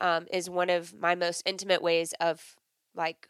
um, 0.00 0.26
is 0.32 0.50
one 0.50 0.68
of 0.68 0.92
my 0.92 1.14
most 1.14 1.44
intimate 1.46 1.80
ways 1.80 2.12
of 2.20 2.56
like 2.96 3.28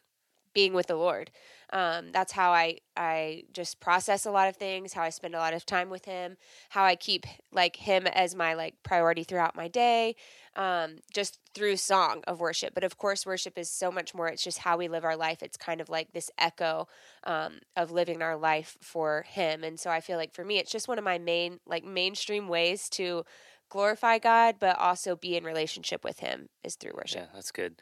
being 0.55 0.73
with 0.73 0.87
the 0.87 0.97
Lord. 0.97 1.31
Um, 1.71 2.13
that's 2.13 2.33
how 2.33 2.53
I 2.53 2.79
I 2.97 3.43
just 3.53 3.79
process 3.81 4.25
a 4.25 4.31
lot 4.31 4.49
of 4.49 4.57
things, 4.57 4.95
how 4.95 5.03
I 5.03 5.11
spend 5.11 5.35
a 5.35 5.39
lot 5.39 5.53
of 5.53 5.67
time 5.67 5.91
with 5.91 6.07
Him, 6.07 6.39
how 6.71 6.85
I 6.85 6.97
keep 6.97 7.27
like 7.53 7.77
Him 7.77 8.07
as 8.07 8.35
my 8.35 8.55
like 8.55 8.75
priority 8.85 9.23
throughout 9.23 9.55
my 9.55 9.69
day, 9.69 10.17
um, 10.57 10.99
just 11.13 11.39
through 11.55 11.77
song 11.77 12.23
of 12.27 12.41
worship. 12.41 12.75
But 12.75 12.85
of 12.85 12.97
course, 12.97 13.27
worship 13.27 13.59
is 13.59 13.71
so 13.71 13.91
much 13.91 14.15
more. 14.15 14.29
It's 14.29 14.43
just 14.43 14.59
how 14.59 14.77
we 14.77 14.89
live 14.89 15.05
our 15.05 15.17
life. 15.17 15.43
It's 15.43 15.57
kind 15.57 15.81
of 15.81 15.89
like 15.89 16.13
this 16.13 16.31
echo 16.39 16.89
um, 17.25 17.61
of 17.77 17.91
living 17.91 18.23
our 18.23 18.37
life 18.37 18.77
for 18.81 19.25
Him. 19.29 19.65
And 19.65 19.79
so 19.79 19.91
I 19.91 20.01
feel 20.01 20.17
like 20.17 20.35
for 20.35 20.45
me, 20.45 20.59
it's 20.59 20.73
just 20.73 20.89
one 20.89 20.99
of 20.99 21.05
my 21.05 21.19
main 21.19 21.61
like 21.67 21.85
mainstream 21.85 22.49
ways 22.49 22.89
to 22.91 23.25
glorify 23.69 24.19
God, 24.19 24.57
but 24.59 24.79
also 24.79 25.17
be 25.17 25.37
in 25.37 25.45
relationship 25.45 26.05
with 26.05 26.21
Him 26.21 26.49
is 26.63 26.77
through 26.77 26.93
worship. 26.95 27.23
Yeah, 27.23 27.27
that's 27.35 27.51
good. 27.51 27.81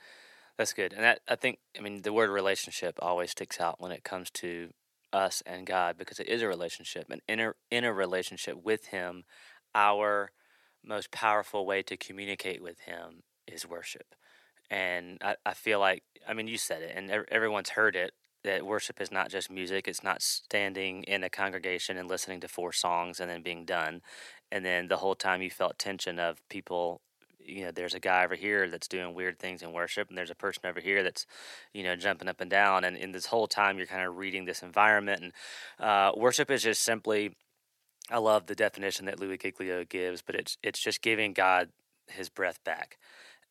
That's 0.58 0.72
good. 0.72 0.92
And 0.92 1.02
that 1.02 1.20
I 1.28 1.36
think 1.36 1.58
I 1.78 1.82
mean 1.82 2.02
the 2.02 2.12
word 2.12 2.30
relationship 2.30 2.98
always 3.00 3.30
sticks 3.30 3.60
out 3.60 3.80
when 3.80 3.92
it 3.92 4.04
comes 4.04 4.30
to 4.32 4.70
us 5.12 5.42
and 5.46 5.66
God 5.66 5.96
because 5.98 6.18
it 6.18 6.28
is 6.28 6.42
a 6.42 6.48
relationship. 6.48 7.10
an 7.10 7.20
inner, 7.28 7.56
inner 7.70 7.92
relationship 7.92 8.56
with 8.62 8.86
him, 8.86 9.24
our 9.74 10.32
most 10.84 11.10
powerful 11.10 11.66
way 11.66 11.82
to 11.82 11.96
communicate 11.96 12.62
with 12.62 12.80
him 12.80 13.22
is 13.46 13.66
worship. 13.66 14.14
And 14.70 15.18
I, 15.22 15.36
I 15.44 15.54
feel 15.54 15.80
like 15.80 16.02
I 16.26 16.34
mean 16.34 16.48
you 16.48 16.56
said 16.56 16.82
it 16.82 16.92
and 16.96 17.10
everyone's 17.30 17.70
heard 17.70 17.96
it 17.96 18.12
that 18.44 18.66
worship 18.66 19.00
is 19.00 19.12
not 19.12 19.30
just 19.30 19.50
music. 19.50 19.86
It's 19.86 20.02
not 20.02 20.22
standing 20.22 21.04
in 21.04 21.22
a 21.22 21.30
congregation 21.30 21.96
and 21.96 22.08
listening 22.08 22.40
to 22.40 22.48
four 22.48 22.72
songs 22.72 23.20
and 23.20 23.30
then 23.30 23.42
being 23.42 23.64
done. 23.64 24.02
And 24.50 24.64
then 24.64 24.88
the 24.88 24.96
whole 24.96 25.14
time 25.14 25.42
you 25.42 25.50
felt 25.50 25.78
tension 25.78 26.18
of 26.18 26.40
people 26.48 27.00
you 27.44 27.64
know, 27.64 27.70
there's 27.70 27.94
a 27.94 28.00
guy 28.00 28.24
over 28.24 28.34
here 28.34 28.68
that's 28.68 28.88
doing 28.88 29.14
weird 29.14 29.38
things 29.38 29.62
in 29.62 29.72
worship, 29.72 30.08
and 30.08 30.16
there's 30.16 30.30
a 30.30 30.34
person 30.34 30.62
over 30.66 30.80
here 30.80 31.02
that's, 31.02 31.26
you 31.72 31.82
know, 31.82 31.96
jumping 31.96 32.28
up 32.28 32.40
and 32.40 32.50
down. 32.50 32.84
And 32.84 32.96
in 32.96 33.12
this 33.12 33.26
whole 33.26 33.46
time, 33.46 33.78
you're 33.78 33.86
kind 33.86 34.06
of 34.06 34.16
reading 34.16 34.44
this 34.44 34.62
environment. 34.62 35.22
And 35.22 35.32
uh, 35.78 36.12
worship 36.16 36.50
is 36.50 36.62
just 36.62 36.82
simply, 36.82 37.34
I 38.10 38.18
love 38.18 38.46
the 38.46 38.54
definition 38.54 39.06
that 39.06 39.20
Louie 39.20 39.38
Giglio 39.38 39.84
gives, 39.84 40.22
but 40.22 40.34
it's 40.34 40.58
it's 40.62 40.80
just 40.80 41.02
giving 41.02 41.32
God 41.32 41.70
His 42.08 42.28
breath 42.28 42.62
back, 42.64 42.98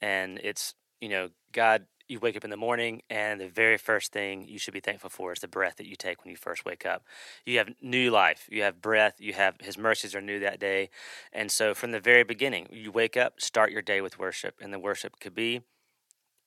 and 0.01 0.39
it's 0.43 0.75
you 0.99 1.09
know 1.09 1.29
God 1.51 1.85
you 2.11 2.19
wake 2.19 2.35
up 2.35 2.43
in 2.43 2.49
the 2.49 2.57
morning 2.57 3.01
and 3.09 3.39
the 3.39 3.47
very 3.47 3.77
first 3.77 4.11
thing 4.11 4.45
you 4.45 4.59
should 4.59 4.73
be 4.73 4.81
thankful 4.81 5.09
for 5.09 5.31
is 5.31 5.39
the 5.39 5.47
breath 5.47 5.77
that 5.77 5.87
you 5.87 5.95
take 5.95 6.23
when 6.23 6.29
you 6.29 6.35
first 6.35 6.65
wake 6.65 6.85
up. 6.85 7.05
You 7.45 7.57
have 7.59 7.69
new 7.81 8.11
life, 8.11 8.49
you 8.51 8.63
have 8.63 8.81
breath, 8.81 9.15
you 9.19 9.31
have 9.31 9.55
his 9.61 9.77
mercies 9.77 10.13
are 10.13 10.19
new 10.19 10.37
that 10.41 10.59
day. 10.59 10.89
And 11.31 11.49
so 11.49 11.73
from 11.73 11.91
the 11.91 12.01
very 12.01 12.23
beginning, 12.23 12.67
you 12.69 12.91
wake 12.91 13.15
up, 13.15 13.39
start 13.39 13.71
your 13.71 13.81
day 13.81 14.01
with 14.01 14.19
worship, 14.19 14.55
and 14.61 14.73
the 14.73 14.79
worship 14.79 15.21
could 15.21 15.33
be 15.33 15.61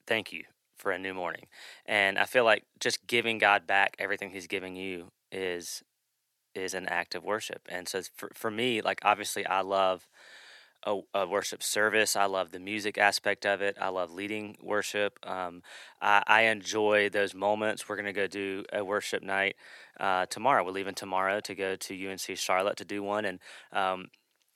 thank 0.05 0.31
you 0.31 0.43
for 0.77 0.91
a 0.91 0.99
new 0.99 1.13
morning. 1.13 1.47
And 1.85 2.19
I 2.19 2.25
feel 2.25 2.43
like 2.43 2.65
just 2.79 3.07
giving 3.07 3.39
God 3.39 3.65
back 3.65 3.95
everything 3.97 4.29
he's 4.29 4.47
giving 4.47 4.75
you 4.75 5.07
is 5.31 5.83
is 6.55 6.73
an 6.73 6.87
act 6.87 7.15
of 7.15 7.23
worship. 7.23 7.61
And 7.69 7.87
so 7.87 8.01
for 8.15 8.31
for 8.33 8.51
me, 8.51 8.81
like 8.81 8.99
obviously 9.03 9.45
I 9.45 9.61
love 9.61 10.07
a, 10.85 10.99
a, 11.13 11.27
worship 11.27 11.63
service. 11.63 12.15
I 12.15 12.25
love 12.25 12.51
the 12.51 12.59
music 12.59 12.97
aspect 12.97 13.45
of 13.45 13.61
it. 13.61 13.75
I 13.81 13.89
love 13.89 14.11
leading 14.11 14.55
worship. 14.61 15.17
Um, 15.23 15.63
I, 16.01 16.23
I, 16.27 16.41
enjoy 16.43 17.09
those 17.09 17.33
moments. 17.33 17.89
We're 17.89 17.95
going 17.95 18.05
to 18.05 18.13
go 18.13 18.27
do 18.27 18.63
a 18.71 18.83
worship 18.83 19.23
night 19.23 19.55
uh, 19.99 20.27
tomorrow. 20.27 20.63
We're 20.63 20.71
leaving 20.71 20.93
tomorrow 20.93 21.39
to 21.39 21.55
go 21.55 21.75
to 21.75 22.07
UNC 22.07 22.37
Charlotte 22.37 22.77
to 22.77 22.85
do 22.85 23.01
one, 23.01 23.25
and 23.25 23.39
um, 23.71 24.09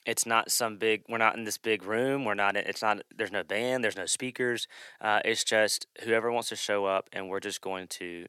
it's 0.06 0.26
not 0.26 0.52
some 0.52 0.78
big. 0.78 1.04
We're 1.10 1.18
not 1.18 1.36
in 1.36 1.44
this 1.44 1.58
big 1.58 1.84
room. 1.84 2.26
We're 2.26 2.36
not. 2.36 2.56
It's 2.56 2.82
not. 2.82 3.02
There's 3.16 3.32
no 3.32 3.44
band. 3.44 3.84
There's 3.84 3.98
no 3.98 4.06
speakers. 4.06 4.68
Uh, 5.02 5.22
it's 5.26 5.44
just 5.44 5.88
whoever 6.04 6.32
wants 6.32 6.50
to 6.50 6.56
show 6.56 6.86
up, 6.86 7.10
and 7.12 7.28
we're 7.28 7.40
just 7.40 7.62
going 7.62 7.88
to 7.88 8.28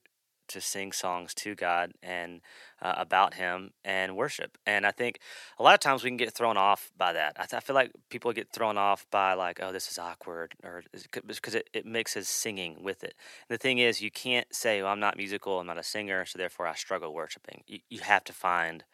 to 0.50 0.60
sing 0.60 0.92
songs 0.92 1.34
to 1.34 1.54
God 1.54 1.92
and 2.02 2.40
uh, 2.80 2.94
about 2.96 3.34
Him 3.34 3.70
and 3.84 4.16
worship. 4.16 4.58
And 4.66 4.86
I 4.86 4.90
think 4.90 5.18
a 5.58 5.62
lot 5.62 5.74
of 5.74 5.80
times 5.80 6.02
we 6.02 6.10
can 6.10 6.16
get 6.16 6.34
thrown 6.34 6.56
off 6.56 6.90
by 6.96 7.12
that. 7.12 7.36
I, 7.36 7.44
th- 7.46 7.54
I 7.54 7.60
feel 7.60 7.74
like 7.74 7.92
people 8.10 8.32
get 8.32 8.52
thrown 8.52 8.78
off 8.78 9.06
by 9.10 9.34
like, 9.34 9.60
oh, 9.62 9.72
this 9.72 9.90
is 9.90 9.98
awkward, 9.98 10.54
or 10.62 10.82
because 11.26 11.54
it, 11.54 11.68
it 11.72 11.86
mixes 11.86 12.28
singing 12.28 12.82
with 12.82 13.02
it. 13.02 13.14
And 13.48 13.54
the 13.54 13.62
thing 13.62 13.78
is, 13.78 14.00
you 14.00 14.10
can't 14.10 14.46
say, 14.54 14.82
well, 14.82 14.92
I'm 14.92 15.00
not 15.00 15.16
musical, 15.16 15.60
I'm 15.60 15.66
not 15.66 15.78
a 15.78 15.82
singer, 15.82 16.24
so 16.26 16.38
therefore 16.38 16.66
I 16.66 16.74
struggle 16.74 17.14
worshiping. 17.14 17.62
You, 17.66 17.78
you 17.88 18.00
have 18.00 18.24
to 18.24 18.32
find 18.32 18.84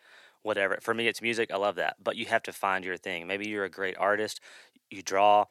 whatever. 0.42 0.78
For 0.80 0.94
me, 0.94 1.08
it's 1.08 1.22
music. 1.22 1.50
I 1.50 1.56
love 1.56 1.76
that, 1.76 1.96
but 2.02 2.16
you 2.16 2.26
have 2.26 2.42
to 2.44 2.52
find 2.52 2.84
your 2.84 2.96
thing. 2.96 3.26
Maybe 3.26 3.48
you're 3.48 3.64
a 3.64 3.70
great 3.70 3.96
artist, 3.98 4.40
you 4.90 5.02
draw 5.02 5.46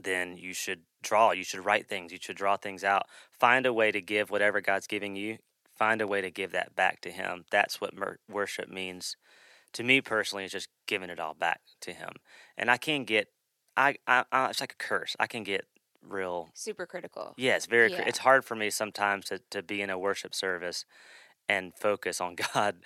then 0.00 0.36
you 0.36 0.52
should 0.52 0.80
draw. 1.04 1.32
You 1.32 1.44
should 1.44 1.64
write 1.64 1.88
things. 1.88 2.12
You 2.12 2.18
should 2.20 2.36
draw 2.36 2.56
things 2.56 2.82
out. 2.82 3.06
Find 3.30 3.66
a 3.66 3.72
way 3.72 3.92
to 3.92 4.00
give 4.00 4.30
whatever 4.30 4.60
God's 4.60 4.86
giving 4.86 5.16
you. 5.16 5.38
Find 5.76 6.00
a 6.00 6.06
way 6.06 6.20
to 6.20 6.30
give 6.30 6.52
that 6.52 6.74
back 6.74 7.00
to 7.02 7.10
Him. 7.10 7.44
That's 7.50 7.80
what 7.80 7.94
mer- 7.94 8.18
worship 8.28 8.68
means 8.68 9.16
to 9.72 9.82
me 9.82 10.00
personally. 10.00 10.44
Is 10.44 10.52
just 10.52 10.68
giving 10.86 11.10
it 11.10 11.20
all 11.20 11.34
back 11.34 11.60
to 11.82 11.92
Him. 11.92 12.10
And 12.56 12.70
I 12.70 12.76
can 12.76 13.04
get, 13.04 13.28
I, 13.76 13.96
I, 14.06 14.24
I 14.32 14.50
it's 14.50 14.60
like 14.60 14.72
a 14.72 14.82
curse. 14.82 15.16
I 15.18 15.26
can 15.26 15.42
get 15.42 15.66
real 16.08 16.50
super 16.54 16.86
critical. 16.86 17.34
Yes, 17.36 17.66
very. 17.66 17.92
Yeah. 17.92 18.04
It's 18.06 18.18
hard 18.18 18.44
for 18.44 18.54
me 18.54 18.70
sometimes 18.70 19.26
to 19.26 19.40
to 19.50 19.62
be 19.62 19.82
in 19.82 19.90
a 19.90 19.98
worship 19.98 20.34
service 20.34 20.84
and 21.48 21.72
focus 21.74 22.20
on 22.20 22.36
God 22.54 22.76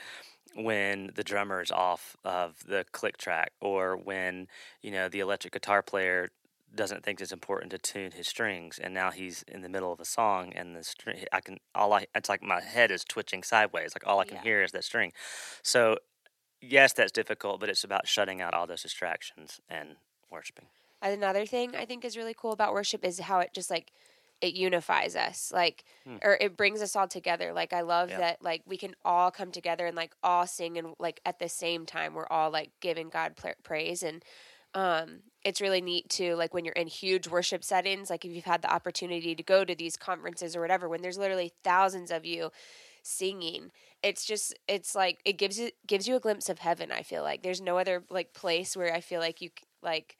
when 0.55 1.11
the 1.15 1.25
drummer 1.25 1.61
is 1.61 1.71
off 1.71 2.17
of 2.25 2.57
the 2.67 2.85
click 2.93 3.17
track 3.17 3.53
or 3.61 3.97
when 3.97 4.49
you 4.83 4.91
know 4.91 5.09
the 5.09 5.21
electric 5.21 5.53
guitar 5.53 5.83
player 5.83 6.29
doesn't 6.75 7.05
think 7.05 7.21
it's 7.21 7.33
important 7.33 7.71
to 7.71 7.79
tune 7.79 8.13
his 8.13 8.29
strings 8.29 8.79
and 8.79 8.93
now 8.93 9.11
he's 9.11 9.43
in 9.49 9.63
the 9.63 9.69
middle 9.69 9.93
of 9.93 10.01
a 10.01 10.05
song 10.05 10.53
and 10.55 10.77
the 10.77 10.85
string 10.85 11.25
i 11.33 11.41
can 11.41 11.59
all 11.75 11.93
i 11.93 12.07
it's 12.15 12.29
like 12.29 12.43
my 12.43 12.61
head 12.61 12.91
is 12.91 13.05
twitching 13.05 13.43
sideways 13.43 13.93
like 13.95 14.07
all 14.07 14.21
i 14.21 14.25
can 14.25 14.37
yeah. 14.37 14.43
hear 14.43 14.63
is 14.63 14.73
that 14.73 14.85
string 14.85 15.13
so 15.63 15.97
yes 16.61 16.93
that's 16.93 17.13
difficult 17.13 17.61
but 17.61 17.69
it's 17.69 17.85
about 17.85 18.07
shutting 18.07 18.41
out 18.41 18.55
all 18.55 18.67
those 18.67 18.83
distractions 18.83 19.61
and 19.69 19.97
worshiping 20.31 20.67
another 21.03 21.47
thing 21.47 21.75
i 21.75 21.85
think 21.85 22.05
is 22.05 22.17
really 22.17 22.35
cool 22.35 22.53
about 22.53 22.73
worship 22.73 23.05
is 23.05 23.19
how 23.21 23.41
it 23.41 23.51
just 23.55 23.71
like 23.71 23.93
it 24.41 24.55
unifies 24.55 25.17
us 25.17 25.51
like 25.53 25.85
hmm. 26.07 26.17
or 26.23 26.37
it 26.41 26.57
brings 26.57 26.81
us 26.81 26.95
all 26.95 27.09
together 27.09 27.53
like 27.53 27.73
i 27.73 27.81
love 27.81 28.11
yeah. 28.11 28.19
that 28.19 28.43
like 28.43 28.63
we 28.67 28.77
can 28.77 28.95
all 29.05 29.31
come 29.31 29.51
together 29.51 29.87
and 29.87 29.97
like 29.97 30.13
all 30.23 30.47
sing 30.47 30.79
and 30.79 30.95
like 30.99 31.21
at 31.25 31.39
the 31.39 31.49
same 31.49 31.87
time 31.87 32.15
we're 32.15 32.29
all 32.29 32.51
like 32.51 32.71
giving 32.81 33.09
god 33.09 33.35
praise 33.65 34.03
and 34.03 34.25
um, 34.75 35.21
it's 35.45 35.61
really 35.61 35.81
neat 35.81 36.09
to 36.11 36.35
like 36.37 36.53
when 36.53 36.65
you're 36.65 36.73
in 36.73 36.87
huge 36.87 37.29
worship 37.29 37.65
settings, 37.65 38.11
like 38.11 38.25
if 38.25 38.33
you've 38.33 38.45
had 38.45 38.63
the 38.63 38.73
opportunity 38.73 39.35
to 39.35 39.43
go 39.43 39.65
to 39.65 39.75
these 39.75 39.97
conferences 39.97 40.55
or 40.55 40.61
whatever, 40.61 40.89
when 40.89 41.03
there's 41.03 41.19
literally 41.19 41.53
thousands 41.65 42.11
of 42.11 42.25
you 42.25 42.51
singing, 43.03 43.71
it's 44.03 44.25
just 44.25 44.55
it's 44.69 44.95
like 44.95 45.21
it 45.25 45.39
gives 45.39 45.59
you 45.59 45.71
gives 45.87 46.07
you 46.07 46.17
a 46.17 46.21
glimpse 46.21 46.49
of 46.49 46.59
heaven. 46.59 46.93
I 46.93 47.03
feel 47.03 47.23
like 47.23 47.43
there's 47.43 47.61
no 47.61 47.79
other 47.79 48.05
like 48.11 48.35
place 48.35 48.77
where 48.77 48.93
I 48.93 49.01
feel 49.01 49.21
like 49.21 49.41
you 49.41 49.51
like 49.83 50.17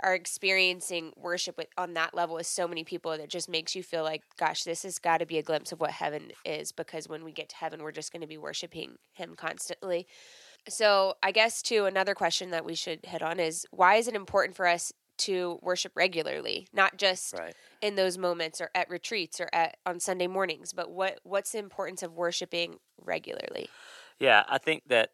are 0.00 0.14
experiencing 0.14 1.12
worship 1.16 1.56
with, 1.58 1.66
on 1.76 1.94
that 1.94 2.14
level 2.14 2.36
with 2.36 2.46
so 2.46 2.66
many 2.66 2.84
people 2.84 3.16
that 3.16 3.28
just 3.28 3.48
makes 3.48 3.74
you 3.74 3.82
feel 3.82 4.02
like 4.02 4.22
gosh 4.38 4.64
this 4.64 4.82
has 4.82 4.98
got 4.98 5.18
to 5.18 5.26
be 5.26 5.38
a 5.38 5.42
glimpse 5.42 5.72
of 5.72 5.80
what 5.80 5.90
heaven 5.90 6.30
is 6.44 6.72
because 6.72 7.08
when 7.08 7.24
we 7.24 7.32
get 7.32 7.50
to 7.50 7.56
heaven 7.56 7.82
we're 7.82 7.92
just 7.92 8.12
going 8.12 8.22
to 8.22 8.26
be 8.26 8.38
worshiping 8.38 8.96
him 9.12 9.34
constantly 9.36 10.06
so, 10.68 11.14
I 11.22 11.32
guess 11.32 11.62
too 11.62 11.84
another 11.84 12.14
question 12.14 12.50
that 12.50 12.64
we 12.64 12.74
should 12.74 13.00
hit 13.04 13.22
on 13.22 13.38
is 13.40 13.66
why 13.70 13.96
is 13.96 14.08
it 14.08 14.14
important 14.14 14.56
for 14.56 14.66
us 14.66 14.92
to 15.16 15.58
worship 15.62 15.92
regularly, 15.94 16.66
not 16.72 16.96
just 16.96 17.34
right. 17.38 17.54
in 17.80 17.94
those 17.94 18.18
moments 18.18 18.60
or 18.60 18.70
at 18.74 18.90
retreats 18.90 19.40
or 19.40 19.48
at 19.52 19.76
on 19.86 20.00
Sunday 20.00 20.26
mornings, 20.26 20.72
but 20.72 20.90
what 20.90 21.20
what's 21.22 21.52
the 21.52 21.58
importance 21.58 22.02
of 22.02 22.14
worshiping 22.14 22.78
regularly? 23.00 23.68
Yeah, 24.18 24.44
I 24.48 24.58
think 24.58 24.84
that 24.88 25.10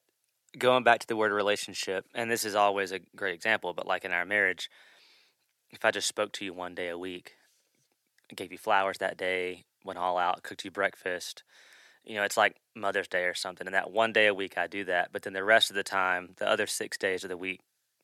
going 0.58 0.84
back 0.84 1.00
to 1.00 1.06
the 1.06 1.16
word 1.16 1.32
relationship, 1.32 2.06
and 2.14 2.30
this 2.30 2.44
is 2.44 2.54
always 2.54 2.92
a 2.92 3.00
great 3.16 3.34
example, 3.34 3.74
but 3.74 3.86
like 3.86 4.04
in 4.04 4.12
our 4.12 4.24
marriage, 4.24 4.70
if 5.70 5.84
I 5.84 5.90
just 5.90 6.08
spoke 6.08 6.32
to 6.32 6.44
you 6.44 6.52
one 6.52 6.74
day 6.74 6.88
a 6.88 6.98
week, 6.98 7.34
gave 8.34 8.52
you 8.52 8.58
flowers 8.58 8.98
that 8.98 9.16
day, 9.16 9.64
went 9.84 9.98
all 9.98 10.18
out, 10.18 10.42
cooked 10.42 10.64
you 10.64 10.70
breakfast, 10.70 11.42
you 12.04 12.16
know, 12.16 12.22
it's 12.22 12.36
like 12.36 12.56
Mother's 12.74 13.08
Day 13.08 13.24
or 13.24 13.34
something. 13.34 13.66
And 13.66 13.74
that 13.74 13.90
one 13.90 14.12
day 14.12 14.26
a 14.26 14.34
week 14.34 14.56
I 14.56 14.66
do 14.66 14.84
that. 14.84 15.10
But 15.12 15.22
then 15.22 15.32
the 15.32 15.44
rest 15.44 15.70
of 15.70 15.76
the 15.76 15.82
time, 15.82 16.30
the 16.36 16.48
other 16.48 16.66
six 16.66 16.96
days 16.96 17.24
of 17.24 17.30
the 17.30 17.36
week, 17.36 17.60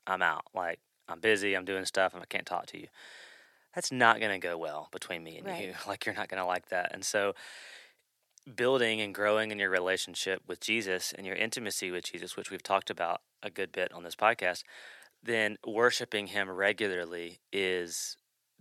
I'm 0.07 0.23
out. 0.23 0.45
Like 0.55 0.81
I'm 1.09 1.21
busy, 1.21 1.55
I'm 1.55 1.65
doing 1.65 1.85
stuff, 1.85 2.15
and 2.15 2.23
I 2.23 2.27
can't 2.27 2.47
talk 2.47 2.67
to 2.67 2.81
you. 2.81 2.89
That's 3.75 3.93
not 3.93 4.21
going 4.21 4.33
to 4.33 4.47
go 4.47 4.57
well 4.57 4.89
between 4.91 5.23
me 5.23 5.39
and 5.39 5.47
right. 5.47 5.67
you. 5.67 5.75
Like 5.87 6.07
you're 6.07 6.15
not 6.15 6.29
going 6.29 6.41
to 6.41 6.47
like 6.47 6.69
that. 6.69 6.93
And 6.93 7.05
so, 7.05 7.35
building 8.55 9.01
and 9.01 9.15
growing 9.15 9.51
in 9.51 9.59
your 9.59 9.71
relationship 9.71 10.41
with 10.47 10.61
Jesus 10.61 11.13
and 11.17 11.27
your 11.27 11.37
intimacy 11.37 11.91
with 11.91 12.05
Jesus, 12.05 12.37
which 12.37 12.51
we've 12.51 12.63
talked 12.63 12.91
about 12.91 13.21
a 13.43 13.51
good 13.51 13.73
bit 13.73 13.93
on 13.93 14.03
this 14.03 14.17
podcast, 14.17 14.63
then 15.23 15.57
worshiping 15.67 16.29
Him 16.29 16.49
regularly 16.49 17.41
is 17.53 18.17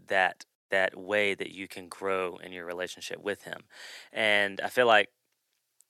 that 0.07 0.45
that 0.71 0.97
way 0.97 1.35
that 1.35 1.51
you 1.51 1.67
can 1.67 1.87
grow 1.87 2.37
in 2.37 2.51
your 2.51 2.65
relationship 2.65 3.21
with 3.21 3.43
Him. 3.43 3.63
And 4.11 4.59
I 4.61 4.69
feel 4.69 4.87
like 4.87 5.09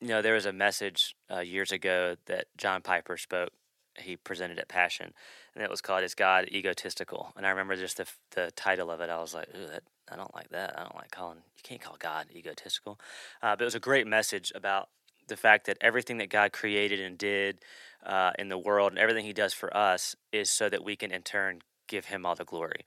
you 0.01 0.07
know, 0.07 0.21
there 0.21 0.33
was 0.33 0.45
a 0.45 0.53
message 0.53 1.15
uh, 1.31 1.39
years 1.39 1.71
ago 1.71 2.15
that 2.25 2.45
John 2.57 2.81
Piper 2.81 3.17
spoke. 3.17 3.49
He 3.97 4.17
presented 4.17 4.59
at 4.59 4.67
Passion, 4.67 5.13
and 5.55 5.63
it 5.63 5.69
was 5.69 5.81
called 5.81 6.03
"Is 6.03 6.15
God 6.15 6.49
Egotistical?" 6.51 7.31
And 7.37 7.45
I 7.45 7.49
remember 7.49 7.75
just 7.75 7.97
the 7.97 8.07
the 8.31 8.51
title 8.55 8.91
of 8.91 8.99
it. 8.99 9.09
I 9.09 9.19
was 9.19 9.33
like, 9.33 9.47
Ooh, 9.55 9.67
that, 9.67 9.83
I 10.11 10.17
don't 10.17 10.33
like 10.35 10.49
that. 10.49 10.77
I 10.77 10.83
don't 10.83 10.95
like 10.95 11.11
calling. 11.11 11.37
You 11.37 11.63
can't 11.63 11.81
call 11.81 11.95
God 11.97 12.27
egotistical. 12.35 12.99
Uh, 13.41 13.55
but 13.55 13.61
it 13.61 13.65
was 13.65 13.75
a 13.75 13.79
great 13.79 14.05
message 14.05 14.51
about 14.53 14.89
the 15.27 15.37
fact 15.37 15.65
that 15.65 15.77
everything 15.81 16.17
that 16.17 16.29
God 16.29 16.51
created 16.51 16.99
and 16.99 17.17
did 17.17 17.59
uh, 18.05 18.31
in 18.37 18.49
the 18.49 18.57
world 18.57 18.91
and 18.91 18.99
everything 18.99 19.25
He 19.25 19.33
does 19.33 19.53
for 19.53 19.75
us 19.75 20.15
is 20.31 20.51
so 20.51 20.69
that 20.69 20.83
we 20.83 20.95
can 20.95 21.11
in 21.11 21.23
turn 21.23 21.61
give 21.87 22.05
Him 22.05 22.25
all 22.25 22.35
the 22.35 22.45
glory. 22.45 22.85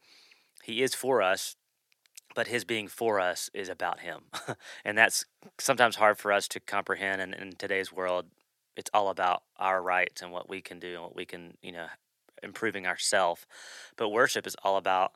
He 0.63 0.83
is 0.83 0.95
for 0.95 1.23
us 1.23 1.57
but 2.35 2.49
his 2.49 2.65
being 2.65 2.89
for 2.89 3.21
us 3.21 3.51
is 3.55 3.69
about 3.69 4.01
him. 4.01 4.23
and 4.85 4.97
that's 4.97 5.25
sometimes 5.59 5.97
hard 5.97 6.19
for 6.19 6.33
us 6.33 6.49
to 6.49 6.61
comprehend. 6.61 7.21
And 7.21 7.35
in 7.35 7.53
today's 7.53 7.93
world, 7.93 8.27
it's 8.77 8.91
all 8.95 9.09
about 9.09 9.43
our 9.57 9.83
rights 9.83 10.23
and 10.23 10.31
what 10.31 10.49
we 10.49 10.61
can 10.61 10.79
do 10.79 10.95
and 10.95 11.03
what 11.03 11.17
we 11.17 11.25
can, 11.25 11.57
you 11.63 11.73
know, 11.73 11.87
improving 12.43 12.87
ourselves. 12.87 13.47
But 13.97 14.11
worship 14.11 14.47
is 14.47 14.57
all 14.63 14.77
about 14.77 15.13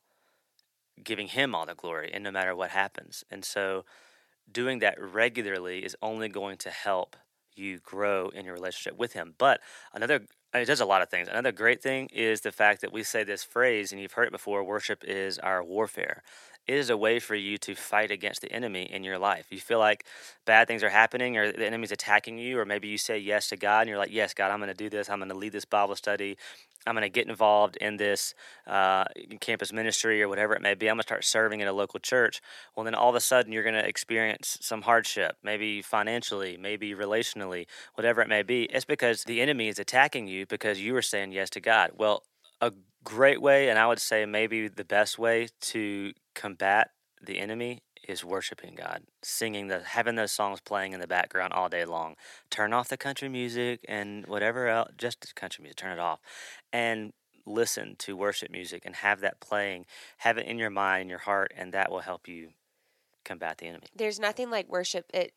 giving 1.03 1.29
him 1.29 1.55
all 1.55 1.67
the 1.67 1.75
glory 1.75 2.11
and 2.13 2.25
no 2.25 2.31
matter 2.31 2.55
what 2.55 2.71
happens. 2.71 3.25
And 3.31 3.45
so 3.45 3.85
doing 4.51 4.81
that 4.81 5.01
regularly 5.01 5.85
is 5.85 5.97
only 6.03 6.29
going 6.29 6.57
to 6.59 6.71
help 6.71 7.17
you 7.55 7.79
grow 7.79 8.29
in 8.31 8.45
your 8.45 8.55
relationship 8.55 8.99
with 8.99 9.13
him. 9.13 9.35
But 9.39 9.61
another 9.93 10.23
it 10.55 10.67
does 10.67 10.81
a 10.81 10.87
lot 10.87 11.01
of 11.01 11.09
things. 11.09 11.29
Another 11.29 11.53
great 11.53 11.83
thing 11.83 12.09
is 12.13 12.43
the 12.43 12.53
fact 12.53 12.83
that 12.83 12.93
we 12.93 13.03
say 13.03 13.25
this 13.25 13.43
phrase, 13.43 13.91
and 13.91 14.01
you've 14.01 14.13
heard 14.13 14.27
it 14.27 14.33
before 14.33 14.63
worship 14.63 15.03
is 15.03 15.39
our 15.39 15.65
warfare. 15.65 16.23
It 16.67 16.75
is 16.75 16.91
a 16.91 16.97
way 16.97 17.19
for 17.19 17.35
you 17.35 17.59
to 17.59 17.75
fight 17.75 18.11
against 18.11 18.41
the 18.41 18.53
enemy 18.53 18.83
in 18.91 19.03
your 19.03 19.19
life. 19.19 19.47
You 19.51 19.59
feel 19.59 19.79
like 19.79 20.05
bad 20.45 20.69
things 20.69 20.83
are 20.83 20.91
happening 20.91 21.37
or 21.37 21.51
the 21.51 21.67
enemy's 21.67 21.93
attacking 21.93 22.39
you, 22.39 22.59
or 22.59 22.65
maybe 22.65 22.89
you 22.89 22.99
say 22.99 23.19
yes 23.19 23.49
to 23.49 23.57
God 23.57 23.81
and 23.81 23.89
you're 23.89 23.99
like, 23.99 24.13
Yes, 24.13 24.35
God, 24.35 24.51
I'm 24.51 24.59
going 24.59 24.69
to 24.69 24.75
do 24.75 24.89
this. 24.89 25.11
I'm 25.11 25.19
going 25.19 25.31
to 25.31 25.37
lead 25.37 25.53
this 25.53 25.65
Bible 25.65 25.97
study. 25.97 26.37
I'm 26.87 26.95
going 26.95 27.03
to 27.03 27.09
get 27.09 27.29
involved 27.29 27.77
in 27.77 27.97
this 27.97 28.35
uh, 28.67 29.05
campus 29.41 29.73
ministry 29.73 30.23
or 30.23 30.29
whatever 30.29 30.55
it 30.55 30.63
may 30.63 30.75
be. 30.75 30.89
I'm 30.89 30.97
going 30.97 31.03
to 31.03 31.07
start 31.07 31.25
serving 31.25 31.61
in 31.61 31.69
a 31.69 31.73
local 31.73 32.01
church. 32.01 32.41
Well, 32.75 32.85
then 32.85 32.95
all 32.95 33.11
of 33.11 33.15
a 33.15 33.21
sudden 33.21 33.53
you're 33.53 33.63
going 33.63 33.75
to 33.75 33.87
experience 33.87 34.59
some 34.61 34.83
hardship, 34.83 35.37
maybe 35.43 35.81
financially, 35.81 36.57
maybe 36.57 36.93
relationally, 36.95 37.67
whatever 37.95 38.21
it 38.21 38.29
may 38.29 38.43
be. 38.43 38.65
It's 38.65 38.85
because 38.85 39.25
the 39.25 39.41
enemy 39.41 39.69
is 39.69 39.79
attacking 39.79 40.27
you 40.27 40.47
because 40.47 40.81
you 40.81 40.93
were 40.93 41.03
saying 41.03 41.33
yes 41.33 41.51
to 41.51 41.61
God. 41.61 41.93
Well, 41.97 42.25
a 42.63 42.73
great 43.05 43.43
way, 43.43 43.71
and 43.71 43.79
I 43.79 43.89
would 43.89 44.01
say 44.01 44.27
maybe 44.27 44.69
the 44.69 44.85
best 44.87 45.19
way 45.19 45.49
to 45.63 46.15
combat 46.37 46.93
the 47.23 47.41
enemy 47.41 47.83
is 48.09 48.25
worshiping 48.25 48.77
God, 48.77 49.05
singing 49.23 49.69
the 49.69 49.83
having 49.85 50.17
those 50.17 50.33
songs 50.33 50.61
playing 50.61 50.95
in 50.95 51.01
the 51.01 51.09
background 51.09 51.55
all 51.55 51.71
day 51.71 51.85
long. 51.87 52.17
Turn 52.51 52.75
off 52.75 52.89
the 52.89 52.99
country 52.99 53.29
music 53.31 53.81
and 53.89 54.27
whatever 54.27 54.69
else, 54.69 54.93
just 54.99 55.35
country 55.37 55.63
music, 55.65 55.79
turn 55.79 55.93
it 55.93 56.01
off, 56.01 56.21
and 56.73 57.13
listen 57.47 57.97
to 57.99 58.17
worship 58.17 58.51
music 58.53 58.85
and 58.87 58.97
have 58.97 59.21
that 59.21 59.41
playing. 59.41 59.87
Have 60.19 60.39
it 60.39 60.47
in 60.47 60.59
your 60.59 60.71
mind, 60.71 61.05
in 61.05 61.11
your 61.11 61.19
heart, 61.21 61.53
and 61.57 61.75
that 61.75 61.91
will 61.93 62.01
help 62.01 62.29
you 62.29 62.53
combat 63.25 63.59
the 63.59 63.69
enemy. 63.69 63.89
There's 63.95 64.19
nothing 64.21 64.51
like 64.51 64.69
worship. 64.69 65.07
It 65.13 65.35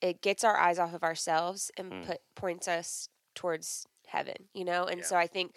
it 0.00 0.20
gets 0.22 0.44
our 0.44 0.56
eyes 0.58 0.78
off 0.78 0.94
of 0.94 1.02
ourselves 1.02 1.70
and 1.78 1.92
Mm. 1.92 2.02
put 2.02 2.20
points 2.36 2.68
us 2.68 3.08
towards 3.34 3.86
heaven. 4.06 4.48
You 4.54 4.64
know, 4.64 4.86
and 4.86 5.00
Yeah. 5.00 5.06
so 5.06 5.16
I 5.16 5.26
think 5.26 5.56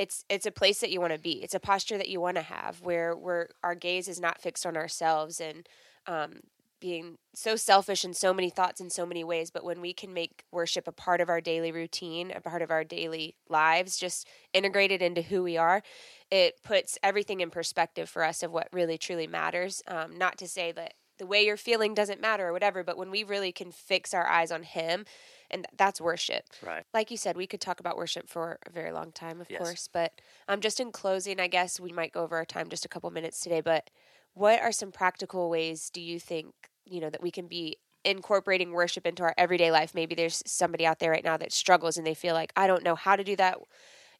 it's 0.00 0.24
it's 0.30 0.46
a 0.46 0.50
place 0.50 0.80
that 0.80 0.90
you 0.90 0.98
want 0.98 1.12
to 1.12 1.18
be. 1.18 1.42
It's 1.42 1.54
a 1.54 1.60
posture 1.60 1.98
that 1.98 2.08
you 2.08 2.22
want 2.22 2.38
to 2.38 2.42
have 2.42 2.80
where 2.80 3.14
where 3.14 3.50
our 3.62 3.74
gaze 3.74 4.08
is 4.08 4.18
not 4.18 4.40
fixed 4.40 4.64
on 4.64 4.74
ourselves 4.74 5.40
and 5.40 5.68
um, 6.06 6.40
being 6.80 7.18
so 7.34 7.54
selfish 7.54 8.02
in 8.02 8.14
so 8.14 8.32
many 8.32 8.48
thoughts 8.48 8.80
in 8.80 8.88
so 8.88 9.04
many 9.04 9.22
ways. 9.22 9.50
But 9.50 9.62
when 9.62 9.82
we 9.82 9.92
can 9.92 10.14
make 10.14 10.44
worship 10.50 10.88
a 10.88 10.92
part 10.92 11.20
of 11.20 11.28
our 11.28 11.42
daily 11.42 11.70
routine, 11.70 12.32
a 12.34 12.40
part 12.40 12.62
of 12.62 12.70
our 12.70 12.82
daily 12.82 13.36
lives, 13.50 13.98
just 13.98 14.26
integrated 14.54 15.02
into 15.02 15.20
who 15.20 15.42
we 15.42 15.58
are, 15.58 15.82
it 16.30 16.62
puts 16.64 16.98
everything 17.02 17.40
in 17.40 17.50
perspective 17.50 18.08
for 18.08 18.24
us 18.24 18.42
of 18.42 18.52
what 18.52 18.68
really 18.72 18.96
truly 18.96 19.26
matters. 19.26 19.82
Um, 19.86 20.16
not 20.16 20.38
to 20.38 20.48
say 20.48 20.72
that 20.72 20.94
the 21.18 21.26
way 21.26 21.44
you're 21.44 21.58
feeling 21.58 21.92
doesn't 21.92 22.22
matter 22.22 22.48
or 22.48 22.52
whatever, 22.54 22.82
but 22.82 22.96
when 22.96 23.10
we 23.10 23.22
really 23.22 23.52
can 23.52 23.70
fix 23.70 24.14
our 24.14 24.26
eyes 24.26 24.50
on 24.50 24.62
Him, 24.62 25.04
and 25.50 25.66
that's 25.76 26.00
worship 26.00 26.44
Right. 26.60 26.86
like 26.92 27.10
you 27.10 27.16
said, 27.16 27.36
we 27.36 27.46
could 27.46 27.60
talk 27.60 27.78
about 27.78 27.96
worship 27.96 28.28
for 28.28 28.58
a 28.66 28.70
very 28.70 28.90
long 28.90 29.12
time, 29.12 29.40
of 29.40 29.48
Yes. 29.48 29.52
course. 29.52 29.86
But 29.86 30.20
um, 30.48 30.60
just 30.60 30.80
in 30.80 30.90
closing, 30.90 31.38
I 31.38 31.46
guess 31.46 31.78
we 31.78 31.92
might 31.92 32.10
go 32.12 32.22
over 32.24 32.36
our 32.36 32.44
time 32.44 32.68
just 32.68 32.84
a 32.84 32.88
couple 32.88 33.08
minutes 33.12 33.40
today. 33.40 33.60
But 33.60 33.90
what 34.34 34.60
are 34.60 34.72
some 34.72 34.90
practical 34.90 35.48
ways 35.50 35.88
do 35.90 36.00
you 36.00 36.18
think 36.18 36.52
you 36.84 37.00
know 37.00 37.10
that 37.10 37.22
we 37.22 37.30
can 37.30 37.46
be 37.46 37.76
incorporating 38.04 38.72
worship 38.72 39.06
into 39.06 39.22
our 39.22 39.34
everyday 39.38 39.70
life? 39.70 39.94
Maybe 39.94 40.16
there's 40.16 40.42
somebody 40.46 40.84
out 40.84 40.98
there 40.98 41.12
right 41.12 41.24
now 41.24 41.36
that 41.36 41.52
struggles 41.52 41.96
and 41.96 42.04
they 42.06 42.14
feel 42.14 42.34
like 42.34 42.52
I 42.56 42.66
don't 42.66 42.82
know 42.82 42.96
how 42.96 43.14
to 43.14 43.22
do 43.24 43.36
that. 43.36 43.58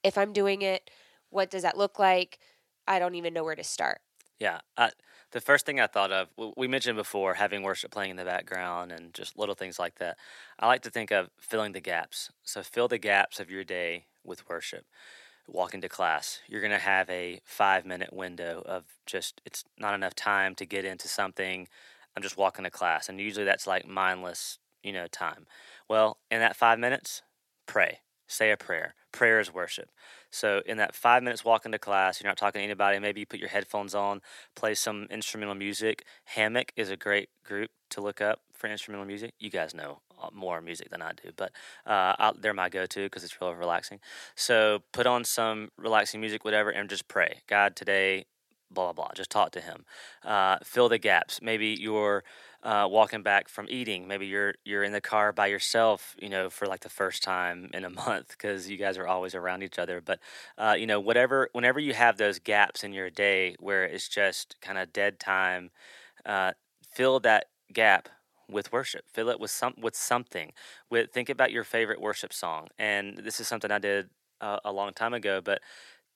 If 0.03 0.19
I'm 0.19 0.33
doing 0.33 0.63
it, 0.63 0.91
what 1.31 1.51
does 1.51 1.63
that 1.63 1.77
look 1.79 1.99
like? 1.99 2.39
I 2.87 2.99
don't 2.99 3.15
even 3.17 3.35
know 3.35 3.45
where 3.45 3.57
to 3.57 3.65
start. 3.65 4.01
Yeah. 4.39 4.61
I, 4.77 4.91
the 5.33 5.41
first 5.41 5.65
thing 5.65 5.79
I 5.79 5.87
thought 5.87 6.11
of, 6.11 6.29
we 6.57 6.67
mentioned 6.67 6.97
before 6.97 7.35
having 7.35 7.63
worship 7.63 7.91
playing 7.91 8.11
in 8.11 8.17
the 8.17 8.25
background 8.25 8.93
and 8.93 9.15
just 9.15 9.39
little 9.39 9.55
things 9.55 9.79
like 9.79 9.97
that. 9.97 10.19
I 10.59 10.67
like 10.67 10.83
to 10.83 10.91
think 10.91 11.11
of 11.11 11.31
filling 11.39 11.73
the 11.73 11.81
gaps. 11.81 12.31
So 12.43 12.63
fill 12.63 12.89
the 12.89 12.99
gaps 12.99 13.39
of 13.39 13.51
your 13.51 13.65
day 13.65 14.07
with 14.25 14.49
worship. 14.49 14.87
Walking 15.47 15.81
to 15.81 15.89
class, 15.89 16.41
you're 16.47 16.61
going 16.61 16.73
to 16.73 16.79
have 16.79 17.09
a 17.11 17.41
five 17.45 17.85
minute 17.85 18.13
window 18.13 18.63
of 18.67 18.85
just, 19.07 19.41
it's 19.45 19.65
not 19.79 19.95
enough 19.95 20.15
time 20.15 20.55
to 20.57 20.67
get 20.67 20.85
into 20.85 21.09
something. 21.09 21.69
I'm 22.17 22.23
just 22.23 22.37
walking 22.37 22.65
to 22.65 22.71
class. 22.71 23.09
And 23.09 23.21
usually 23.21 23.45
that's 23.45 23.67
like 23.67 23.87
mindless, 23.87 24.59
you 24.83 24.93
know, 24.93 25.07
time. 25.07 25.47
Well, 25.89 26.19
in 26.31 26.41
that 26.41 26.57
five 26.57 26.79
minutes, 26.79 27.23
pray. 27.67 28.01
Say 28.31 28.53
a 28.53 28.57
prayer. 28.57 28.95
Prayer 29.11 29.41
is 29.41 29.53
worship. 29.53 29.91
So 30.31 30.63
in 30.65 30.77
that 30.77 30.95
five 30.95 31.25
minutes 31.25 31.45
walking 31.45 31.71
into 31.71 31.81
class, 31.81 32.23
you're 32.23 32.31
not 32.31 32.37
talking 32.37 32.61
to 32.61 32.65
anybody. 32.65 33.01
Maybe 33.01 33.19
you 33.19 33.27
put 33.27 33.41
your 33.41 33.49
headphones 33.49 33.93
on, 33.93 34.23
play 34.55 34.75
some 34.75 35.09
instrumental 35.11 35.57
music. 35.57 36.05
Hammock 36.27 36.71
is 36.77 36.91
a 36.91 36.97
great 36.97 37.29
group 37.45 37.73
to 37.91 38.01
look 38.01 38.21
up 38.21 38.39
for 38.55 38.69
instrumental 38.69 39.05
music. 39.05 39.35
You 39.41 39.51
guys 39.51 39.75
know 39.75 39.99
uh, 40.23 40.29
more 40.33 40.61
music 40.61 40.91
than 40.91 41.03
I 41.03 41.11
do, 41.11 41.33
but 41.37 41.51
uh, 41.85 42.15
I, 42.21 42.33
they're 42.41 42.55
my 42.55 42.69
go-to 42.69 43.07
because 43.07 43.25
it's 43.25 43.41
real 43.41 43.53
relaxing. 43.53 43.99
So 44.37 44.85
put 44.93 45.09
on 45.09 45.25
some 45.25 45.71
relaxing 45.77 46.21
music, 46.21 46.45
whatever, 46.45 46.71
and 46.71 46.89
just 46.89 47.09
pray. 47.09 47.41
God, 47.49 47.75
today, 47.75 48.27
blah 48.71 48.93
blah 48.93 48.93
blah. 48.93 49.11
Just 49.15 49.31
talk 49.31 49.53
to 49.53 49.61
Him. 49.61 49.85
Uh, 50.25 50.59
fill 50.65 50.89
the 50.89 50.99
gaps. 50.99 51.41
Maybe 51.43 51.77
you're 51.79 52.25
uh, 52.63 52.87
walking 52.91 53.23
back 53.23 53.49
from 53.49 53.67
eating. 53.69 54.07
Maybe 54.07 54.27
you're 54.27 54.55
you're 54.65 54.85
in 54.85 54.93
the 54.93 55.01
car 55.01 55.33
by 55.33 55.47
yourself, 55.47 56.17
you 56.21 56.29
know, 56.29 56.51
for 56.51 56.67
like 56.67 56.81
the 56.81 56.89
first 56.89 57.23
time 57.23 57.71
in 57.73 57.85
a 57.85 57.91
month 58.07 58.29
because 58.31 58.69
you 58.71 58.77
guys 58.77 58.99
are 58.99 59.07
always 59.07 59.35
around 59.35 59.63
each 59.63 59.79
other. 59.79 60.01
But 60.01 60.21
uh, 60.59 60.75
you 60.79 60.87
know, 60.87 61.01
whatever, 61.01 61.49
whenever 61.53 61.81
you 61.81 61.95
have 61.95 62.17
those 62.17 62.39
gaps 62.39 62.85
in 62.85 62.93
your 62.93 63.11
day 63.11 63.57
where 63.61 63.85
it's 63.85 64.09
just 64.09 64.57
kind 64.61 64.79
of 64.79 64.93
dead 64.93 65.19
time, 65.19 65.71
uh, 66.27 66.53
fill 66.83 67.21
that 67.21 67.47
gap 67.73 68.09
with 68.49 68.73
worship. 68.73 69.05
Fill 69.13 69.29
it 69.29 69.41
with 69.41 69.51
some 69.51 69.75
with 69.81 69.97
something. 69.97 70.53
With 70.91 71.13
think 71.13 71.29
about 71.29 71.53
your 71.53 71.65
favorite 71.65 72.01
worship 72.01 72.33
song, 72.33 72.69
and 72.79 73.19
this 73.19 73.41
is 73.41 73.49
something 73.49 73.71
I 73.71 73.79
did 73.79 74.11
uh, 74.41 74.59
a 74.65 74.73
long 74.73 74.93
time 74.93 75.15
ago, 75.15 75.41
but 75.43 75.61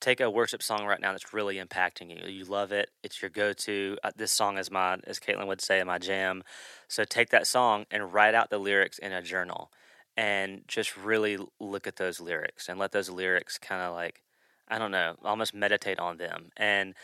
take 0.00 0.20
a 0.20 0.30
worship 0.30 0.62
song 0.62 0.85
right 0.85 1.00
now 1.00 1.12
that's 1.12 1.33
really 1.33 1.57
impacting 1.57 2.11
you. 2.11 2.28
You 2.28 2.44
love 2.44 2.72
it. 2.72 2.90
It's 3.02 3.22
your 3.22 3.30
go-to. 3.30 3.96
Uh, 4.04 4.11
this 4.14 4.33
song 4.33 4.59
is 4.59 4.70
my, 4.70 4.98
as 5.07 5.18
Caitlin 5.18 5.46
would 5.46 5.61
say, 5.61 5.83
my 5.83 5.98
jam. 5.98 6.42
So 6.88 7.04
take 7.04 7.30
that 7.30 7.46
song 7.46 7.87
and 7.90 8.12
write 8.12 8.35
out 8.35 8.50
the 8.50 8.59
lyrics 8.59 8.98
in 8.98 9.12
a 9.12 9.22
journal, 9.22 9.70
and 10.16 10.62
just 10.68 10.96
really 10.96 11.38
look 11.59 11.87
at 11.87 11.96
those 11.96 12.20
lyrics 12.20 12.68
and 12.68 12.78
let 12.78 12.92
those 12.92 13.11
lyrics 13.11 13.59
kind 13.59 13.83
of 13.83 13.94
like, 13.94 14.22
I 14.68 14.78
don't 14.78 14.92
know, 14.92 15.16
almost 15.24 15.54
meditate 15.54 15.98
on 15.98 16.18
them. 16.18 16.50
And 16.57 16.94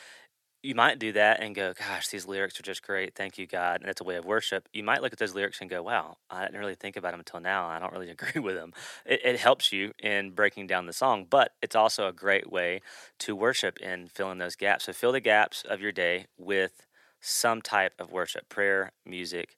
you 0.62 0.74
might 0.74 0.98
do 0.98 1.12
that 1.12 1.40
and 1.42 1.54
go, 1.54 1.72
gosh, 1.72 2.08
these 2.08 2.26
lyrics 2.26 2.58
are 2.60 2.62
just 2.62 2.82
great. 2.82 3.14
Thank 3.14 3.38
you, 3.38 3.46
God. 3.46 3.80
And 3.80 3.88
it's 3.88 4.00
a 4.00 4.04
way 4.04 4.16
of 4.16 4.26
worship. 4.26 4.68
You 4.72 4.82
might 4.82 5.00
look 5.00 5.12
at 5.12 5.18
those 5.18 5.34
lyrics 5.34 5.60
and 5.60 5.70
go, 5.70 5.82
wow, 5.82 6.18
I 6.28 6.44
didn't 6.44 6.60
really 6.60 6.74
think 6.74 6.96
about 6.96 7.12
them 7.12 7.20
until 7.20 7.40
now. 7.40 7.66
I 7.66 7.78
don't 7.78 7.92
really 7.92 8.10
agree 8.18 8.40
with 8.40 8.56
them. 8.56 8.72
It, 9.06 9.20
it 9.24 9.40
helps 9.40 9.72
you 9.72 9.92
in 9.98 10.32
breaking 10.32 10.66
down 10.66 10.86
the 10.86 10.92
song, 10.92 11.26
but 11.28 11.52
it's 11.62 11.76
also 11.76 12.08
a 12.08 12.12
great 12.12 12.50
way 12.50 12.82
to 13.20 13.34
worship 13.34 13.78
and 13.82 14.10
fill 14.10 14.30
in 14.30 14.38
those 14.38 14.56
gaps. 14.56 14.84
So 14.84 14.92
fill 14.92 15.12
the 15.12 15.20
gaps 15.20 15.64
of 15.68 15.80
your 15.80 15.92
day 15.92 16.26
with 16.36 16.86
some 17.20 17.62
type 17.62 17.92
of 17.98 18.10
worship, 18.10 18.48
prayer, 18.48 18.92
music, 19.06 19.56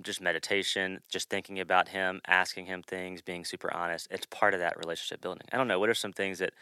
just 0.00 0.20
meditation, 0.20 1.00
just 1.08 1.28
thinking 1.28 1.60
about 1.60 1.88
Him, 1.88 2.20
asking 2.26 2.66
Him 2.66 2.82
things, 2.82 3.22
being 3.22 3.44
super 3.44 3.72
honest. 3.74 4.08
It's 4.10 4.26
part 4.26 4.54
of 4.54 4.60
that 4.60 4.78
relationship 4.78 5.20
building. 5.20 5.46
I 5.52 5.56
don't 5.56 5.68
know. 5.68 5.78
What 5.78 5.88
are 5.90 5.94
some 5.94 6.12
things 6.12 6.38
that 6.38 6.54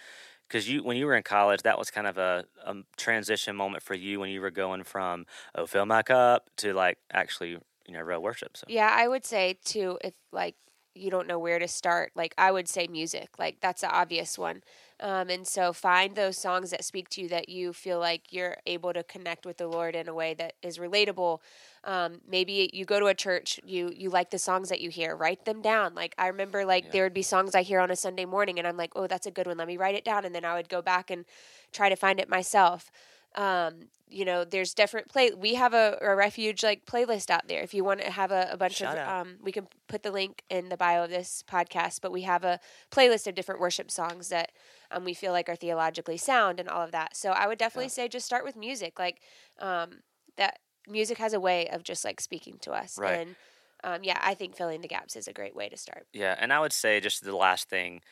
because 0.48 0.68
you 0.68 0.82
when 0.82 0.96
you 0.96 1.06
were 1.06 1.14
in 1.14 1.22
college 1.22 1.62
that 1.62 1.78
was 1.78 1.90
kind 1.90 2.06
of 2.06 2.18
a, 2.18 2.44
a 2.64 2.76
transition 2.96 3.54
moment 3.56 3.82
for 3.82 3.94
you 3.94 4.20
when 4.20 4.30
you 4.30 4.40
were 4.40 4.50
going 4.50 4.82
from 4.82 5.26
oh 5.54 5.66
fill 5.66 5.86
my 5.86 6.02
cup 6.02 6.50
to 6.56 6.74
like 6.74 6.98
actually 7.12 7.50
you 7.86 7.92
know 7.94 8.00
real 8.00 8.22
worship 8.22 8.56
so 8.56 8.66
Yeah, 8.68 8.90
I 8.92 9.08
would 9.08 9.24
say 9.24 9.58
too, 9.64 9.98
if 10.02 10.14
like 10.32 10.56
you 10.94 11.10
don't 11.10 11.26
know 11.26 11.38
where 11.38 11.58
to 11.58 11.68
start, 11.68 12.12
like 12.14 12.34
I 12.38 12.50
would 12.52 12.68
say 12.68 12.86
music. 12.86 13.38
Like 13.38 13.60
that's 13.60 13.80
the 13.82 13.90
obvious 13.90 14.38
one. 14.38 14.62
Um, 15.00 15.30
and 15.30 15.46
so 15.46 15.72
find 15.72 16.14
those 16.14 16.36
songs 16.36 16.70
that 16.70 16.84
speak 16.84 17.08
to 17.10 17.22
you 17.22 17.28
that 17.28 17.48
you 17.48 17.72
feel 17.72 17.98
like 17.98 18.32
you're 18.32 18.58
able 18.66 18.92
to 18.92 19.02
connect 19.02 19.46
with 19.46 19.56
the 19.56 19.66
Lord 19.66 19.96
in 19.96 20.08
a 20.08 20.14
way 20.14 20.34
that 20.34 20.54
is 20.62 20.78
relatable. 20.78 21.40
Um, 21.84 22.20
maybe 22.28 22.68
you 22.74 22.84
go 22.84 23.00
to 23.00 23.06
a 23.06 23.14
church, 23.14 23.58
you 23.64 23.90
you 23.96 24.10
like 24.10 24.30
the 24.30 24.38
songs 24.38 24.68
that 24.68 24.80
you 24.80 24.90
hear, 24.90 25.16
write 25.16 25.46
them 25.46 25.62
down. 25.62 25.94
Like 25.94 26.14
I 26.18 26.26
remember, 26.26 26.64
like 26.66 26.84
Yeah. 26.86 26.90
there 26.92 27.02
would 27.04 27.14
be 27.14 27.22
songs 27.22 27.54
I 27.54 27.62
hear 27.62 27.80
on 27.80 27.90
a 27.90 27.96
Sunday 27.96 28.26
morning, 28.26 28.58
and 28.58 28.68
I'm 28.68 28.76
like, 28.76 28.92
oh, 28.94 29.06
that's 29.06 29.26
a 29.26 29.30
good 29.30 29.46
one. 29.46 29.56
Let 29.56 29.66
me 29.68 29.78
write 29.78 29.94
it 29.94 30.04
down, 30.04 30.24
and 30.26 30.34
then 30.34 30.44
I 30.44 30.54
would 30.54 30.68
go 30.68 30.82
back 30.82 31.10
and 31.10 31.24
try 31.72 31.88
to 31.88 31.96
find 31.96 32.20
it 32.20 32.28
myself. 32.28 32.90
Um, 33.36 33.88
you 34.08 34.24
know, 34.24 34.44
there's 34.44 34.74
different 34.74 35.08
play. 35.08 35.30
We 35.30 35.54
have 35.54 35.72
a, 35.72 35.96
a 36.00 36.16
refuge 36.16 36.64
like 36.64 36.84
playlist 36.84 37.30
out 37.30 37.46
there. 37.46 37.60
If 37.62 37.72
you 37.74 37.84
want 37.84 38.00
to 38.00 38.10
have 38.10 38.32
a, 38.32 38.48
a 38.50 38.56
bunch 38.56 38.78
Shout 38.78 38.98
of, 38.98 39.08
um, 39.08 39.36
we 39.40 39.52
can 39.52 39.68
put 39.86 40.02
the 40.02 40.10
link 40.10 40.42
in 40.50 40.68
the 40.68 40.76
bio 40.76 41.04
of 41.04 41.10
this 41.10 41.44
podcast. 41.48 42.00
But 42.00 42.10
we 42.10 42.22
have 42.22 42.42
a 42.42 42.58
playlist 42.90 43.28
of 43.28 43.36
different 43.36 43.60
worship 43.60 43.88
songs 43.88 44.28
that 44.30 44.50
um, 44.90 45.04
we 45.04 45.14
feel 45.14 45.30
like 45.30 45.48
are 45.48 45.54
theologically 45.54 46.16
sound 46.16 46.58
and 46.58 46.68
all 46.68 46.82
of 46.82 46.90
that. 46.90 47.16
So 47.16 47.30
I 47.30 47.46
would 47.46 47.58
definitely 47.58 47.88
say 47.88 48.08
just 48.08 48.26
start 48.26 48.44
with 48.44 48.56
music. 48.56 48.98
Like 48.98 49.20
um, 49.60 50.00
that 50.36 50.58
music 50.88 51.18
has 51.18 51.32
a 51.32 51.40
way 51.40 51.68
of 51.68 51.84
just 51.84 52.04
like 52.04 52.20
speaking 52.20 52.56
to 52.62 52.72
us. 52.72 52.98
Right. 52.98 53.20
And 53.20 53.36
um, 53.84 54.00
yeah, 54.02 54.18
I 54.22 54.34
think 54.34 54.56
filling 54.56 54.80
the 54.80 54.88
gaps 54.88 55.14
is 55.14 55.28
a 55.28 55.32
great 55.32 55.54
way 55.54 55.68
to 55.68 55.76
start. 55.76 56.06
yeah 56.12 56.34
and 56.38 56.52
i 56.52 56.60
would 56.60 56.72
say 56.72 57.00
just 57.00 57.24
the 57.24 57.34
last 57.34 57.68
thing 57.70 58.02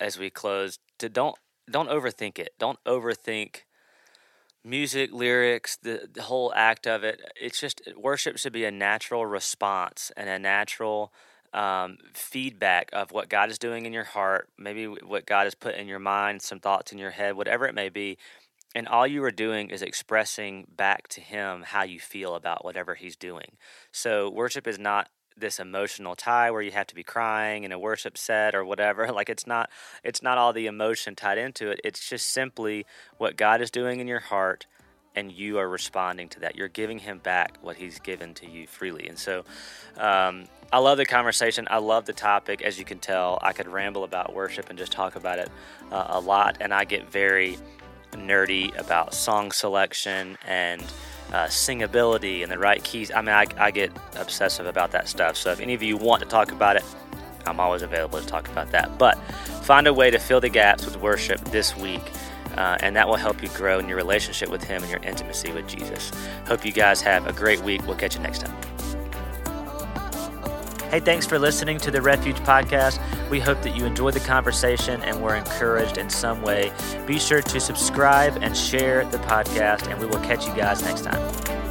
as 0.00 0.18
we 0.18 0.28
close 0.28 0.78
to 0.98 1.08
don't 1.08 1.36
don't 1.70 1.88
overthink 1.88 2.38
it 2.38 2.50
don't 2.58 2.78
overthink 2.84 3.62
music 4.64 5.12
lyrics 5.12 5.76
the, 5.76 6.08
the 6.12 6.22
whole 6.22 6.52
act 6.54 6.86
of 6.86 7.04
it 7.04 7.20
it's 7.40 7.60
just 7.60 7.80
worship 7.96 8.36
should 8.36 8.52
be 8.52 8.64
a 8.64 8.70
natural 8.70 9.24
response 9.24 10.10
and 10.16 10.28
a 10.28 10.38
natural 10.38 11.12
um, 11.54 11.96
feedback 12.12 12.90
of 12.92 13.12
what 13.12 13.28
god 13.28 13.50
is 13.50 13.58
doing 13.58 13.86
in 13.86 13.92
your 13.92 14.04
heart 14.04 14.48
maybe 14.58 14.86
what 14.86 15.26
god 15.26 15.44
has 15.44 15.54
put 15.54 15.74
in 15.74 15.88
your 15.88 15.98
mind 15.98 16.42
some 16.42 16.60
thoughts 16.60 16.92
in 16.92 16.98
your 16.98 17.10
head 17.10 17.36
whatever 17.36 17.66
it 17.66 17.74
may 17.74 17.88
be 17.88 18.18
and 18.74 18.86
all 18.86 19.06
you 19.06 19.24
are 19.24 19.30
doing 19.30 19.70
is 19.70 19.82
expressing 19.82 20.66
back 20.76 21.08
to 21.08 21.20
him 21.20 21.62
how 21.62 21.82
you 21.84 21.98
feel 21.98 22.34
about 22.34 22.64
whatever 22.64 22.94
he's 22.94 23.16
doing. 23.16 23.56
So 23.92 24.28
worship 24.28 24.66
is 24.66 24.78
not 24.78 25.08
this 25.40 25.58
emotional 25.58 26.14
tie 26.14 26.50
where 26.50 26.62
you 26.62 26.70
have 26.70 26.86
to 26.86 26.94
be 26.94 27.02
crying 27.02 27.64
in 27.64 27.72
a 27.72 27.78
worship 27.78 28.18
set 28.18 28.54
or 28.54 28.64
whatever 28.64 29.10
like 29.12 29.28
it's 29.28 29.46
not 29.46 29.70
it's 30.02 30.22
not 30.22 30.38
all 30.38 30.52
the 30.52 30.66
emotion 30.66 31.14
tied 31.14 31.38
into 31.38 31.70
it. 31.70 31.80
It's 31.84 32.08
just 32.08 32.28
simply 32.30 32.86
what 33.16 33.36
god 33.36 33.60
is 33.60 33.70
doing 33.70 34.00
in 34.00 34.06
your 34.06 34.20
heart 34.20 34.66
and 35.14 35.32
you 35.32 35.58
are 35.58 35.68
responding 35.68 36.28
to 36.28 36.40
that. 36.40 36.54
You're 36.54 36.68
giving 36.68 37.00
him 37.00 37.18
back 37.18 37.58
what 37.60 37.76
he's 37.76 37.98
given 37.98 38.34
to 38.34 38.48
you 38.48 38.66
freely. 38.68 39.08
And 39.08 39.18
so 39.18 39.44
um, 39.96 40.46
i 40.72 40.78
love 40.78 40.98
the 40.98 41.06
conversation. 41.06 41.66
I 41.70 41.78
love 41.78 42.04
the 42.04 42.12
topic. 42.12 42.62
As 42.62 42.78
you 42.78 42.84
can 42.84 42.98
tell 42.98 43.38
i 43.42 43.52
could 43.52 43.68
ramble 43.68 44.04
about 44.04 44.34
worship 44.34 44.68
and 44.70 44.78
just 44.78 44.92
talk 44.92 45.16
about 45.16 45.38
it 45.38 45.50
uh, 45.90 46.06
a 46.08 46.20
lot 46.20 46.58
and 46.60 46.72
i 46.74 46.84
get 46.84 47.10
very 47.10 47.58
nerdy 48.12 48.76
about 48.78 49.14
song 49.14 49.52
selection 49.52 50.36
and 50.46 50.82
uh, 51.32 51.46
singability 51.46 52.42
and 52.42 52.50
the 52.50 52.58
right 52.58 52.82
keys. 52.82 53.10
I 53.10 53.20
mean, 53.20 53.34
I, 53.34 53.46
I 53.58 53.70
get 53.70 53.92
obsessive 54.16 54.66
about 54.66 54.92
that 54.92 55.08
stuff. 55.08 55.36
So 55.36 55.50
if 55.50 55.60
any 55.60 55.74
of 55.74 55.82
you 55.82 55.96
want 55.96 56.22
to 56.22 56.28
talk 56.28 56.52
about 56.52 56.76
it, 56.76 56.84
I'm 57.46 57.60
always 57.60 57.82
available 57.82 58.20
to 58.20 58.26
talk 58.26 58.48
about 58.48 58.70
that. 58.72 58.98
But 58.98 59.18
find 59.62 59.86
a 59.86 59.94
way 59.94 60.10
to 60.10 60.18
fill 60.18 60.40
the 60.40 60.48
gaps 60.48 60.84
with 60.84 60.96
worship 60.98 61.40
this 61.46 61.76
week. 61.76 62.02
Uh, 62.56 62.76
and 62.80 62.96
that 62.96 63.06
will 63.06 63.16
help 63.16 63.42
you 63.42 63.48
grow 63.50 63.78
in 63.78 63.86
your 63.88 63.96
relationship 63.96 64.48
with 64.48 64.64
Him 64.64 64.82
and 64.82 64.90
your 64.90 65.02
intimacy 65.02 65.52
with 65.52 65.68
Jesus. 65.68 66.10
Hope 66.46 66.64
you 66.64 66.72
guys 66.72 67.00
have 67.02 67.26
a 67.26 67.32
great 67.32 67.60
week. 67.60 67.86
We'll 67.86 67.96
catch 67.96 68.16
you 68.16 68.22
next 68.22 68.40
time. 68.40 68.57
Hey, 70.90 71.00
thanks 71.00 71.26
for 71.26 71.38
listening 71.38 71.76
to 71.80 71.90
the 71.90 72.00
Refuge 72.00 72.38
Podcast. 72.38 72.98
We 73.28 73.40
hope 73.40 73.60
that 73.60 73.76
you 73.76 73.84
enjoyed 73.84 74.14
the 74.14 74.20
conversation 74.20 75.02
and 75.02 75.20
were 75.22 75.34
encouraged 75.34 75.98
in 75.98 76.08
some 76.08 76.40
way. 76.40 76.72
Be 77.06 77.18
sure 77.18 77.42
to 77.42 77.60
subscribe 77.60 78.38
and 78.40 78.56
share 78.56 79.04
the 79.04 79.18
podcast, 79.18 79.90
and 79.90 80.00
we 80.00 80.06
will 80.06 80.20
catch 80.20 80.46
you 80.46 80.54
guys 80.54 80.82
next 80.82 81.02
time. 81.04 81.67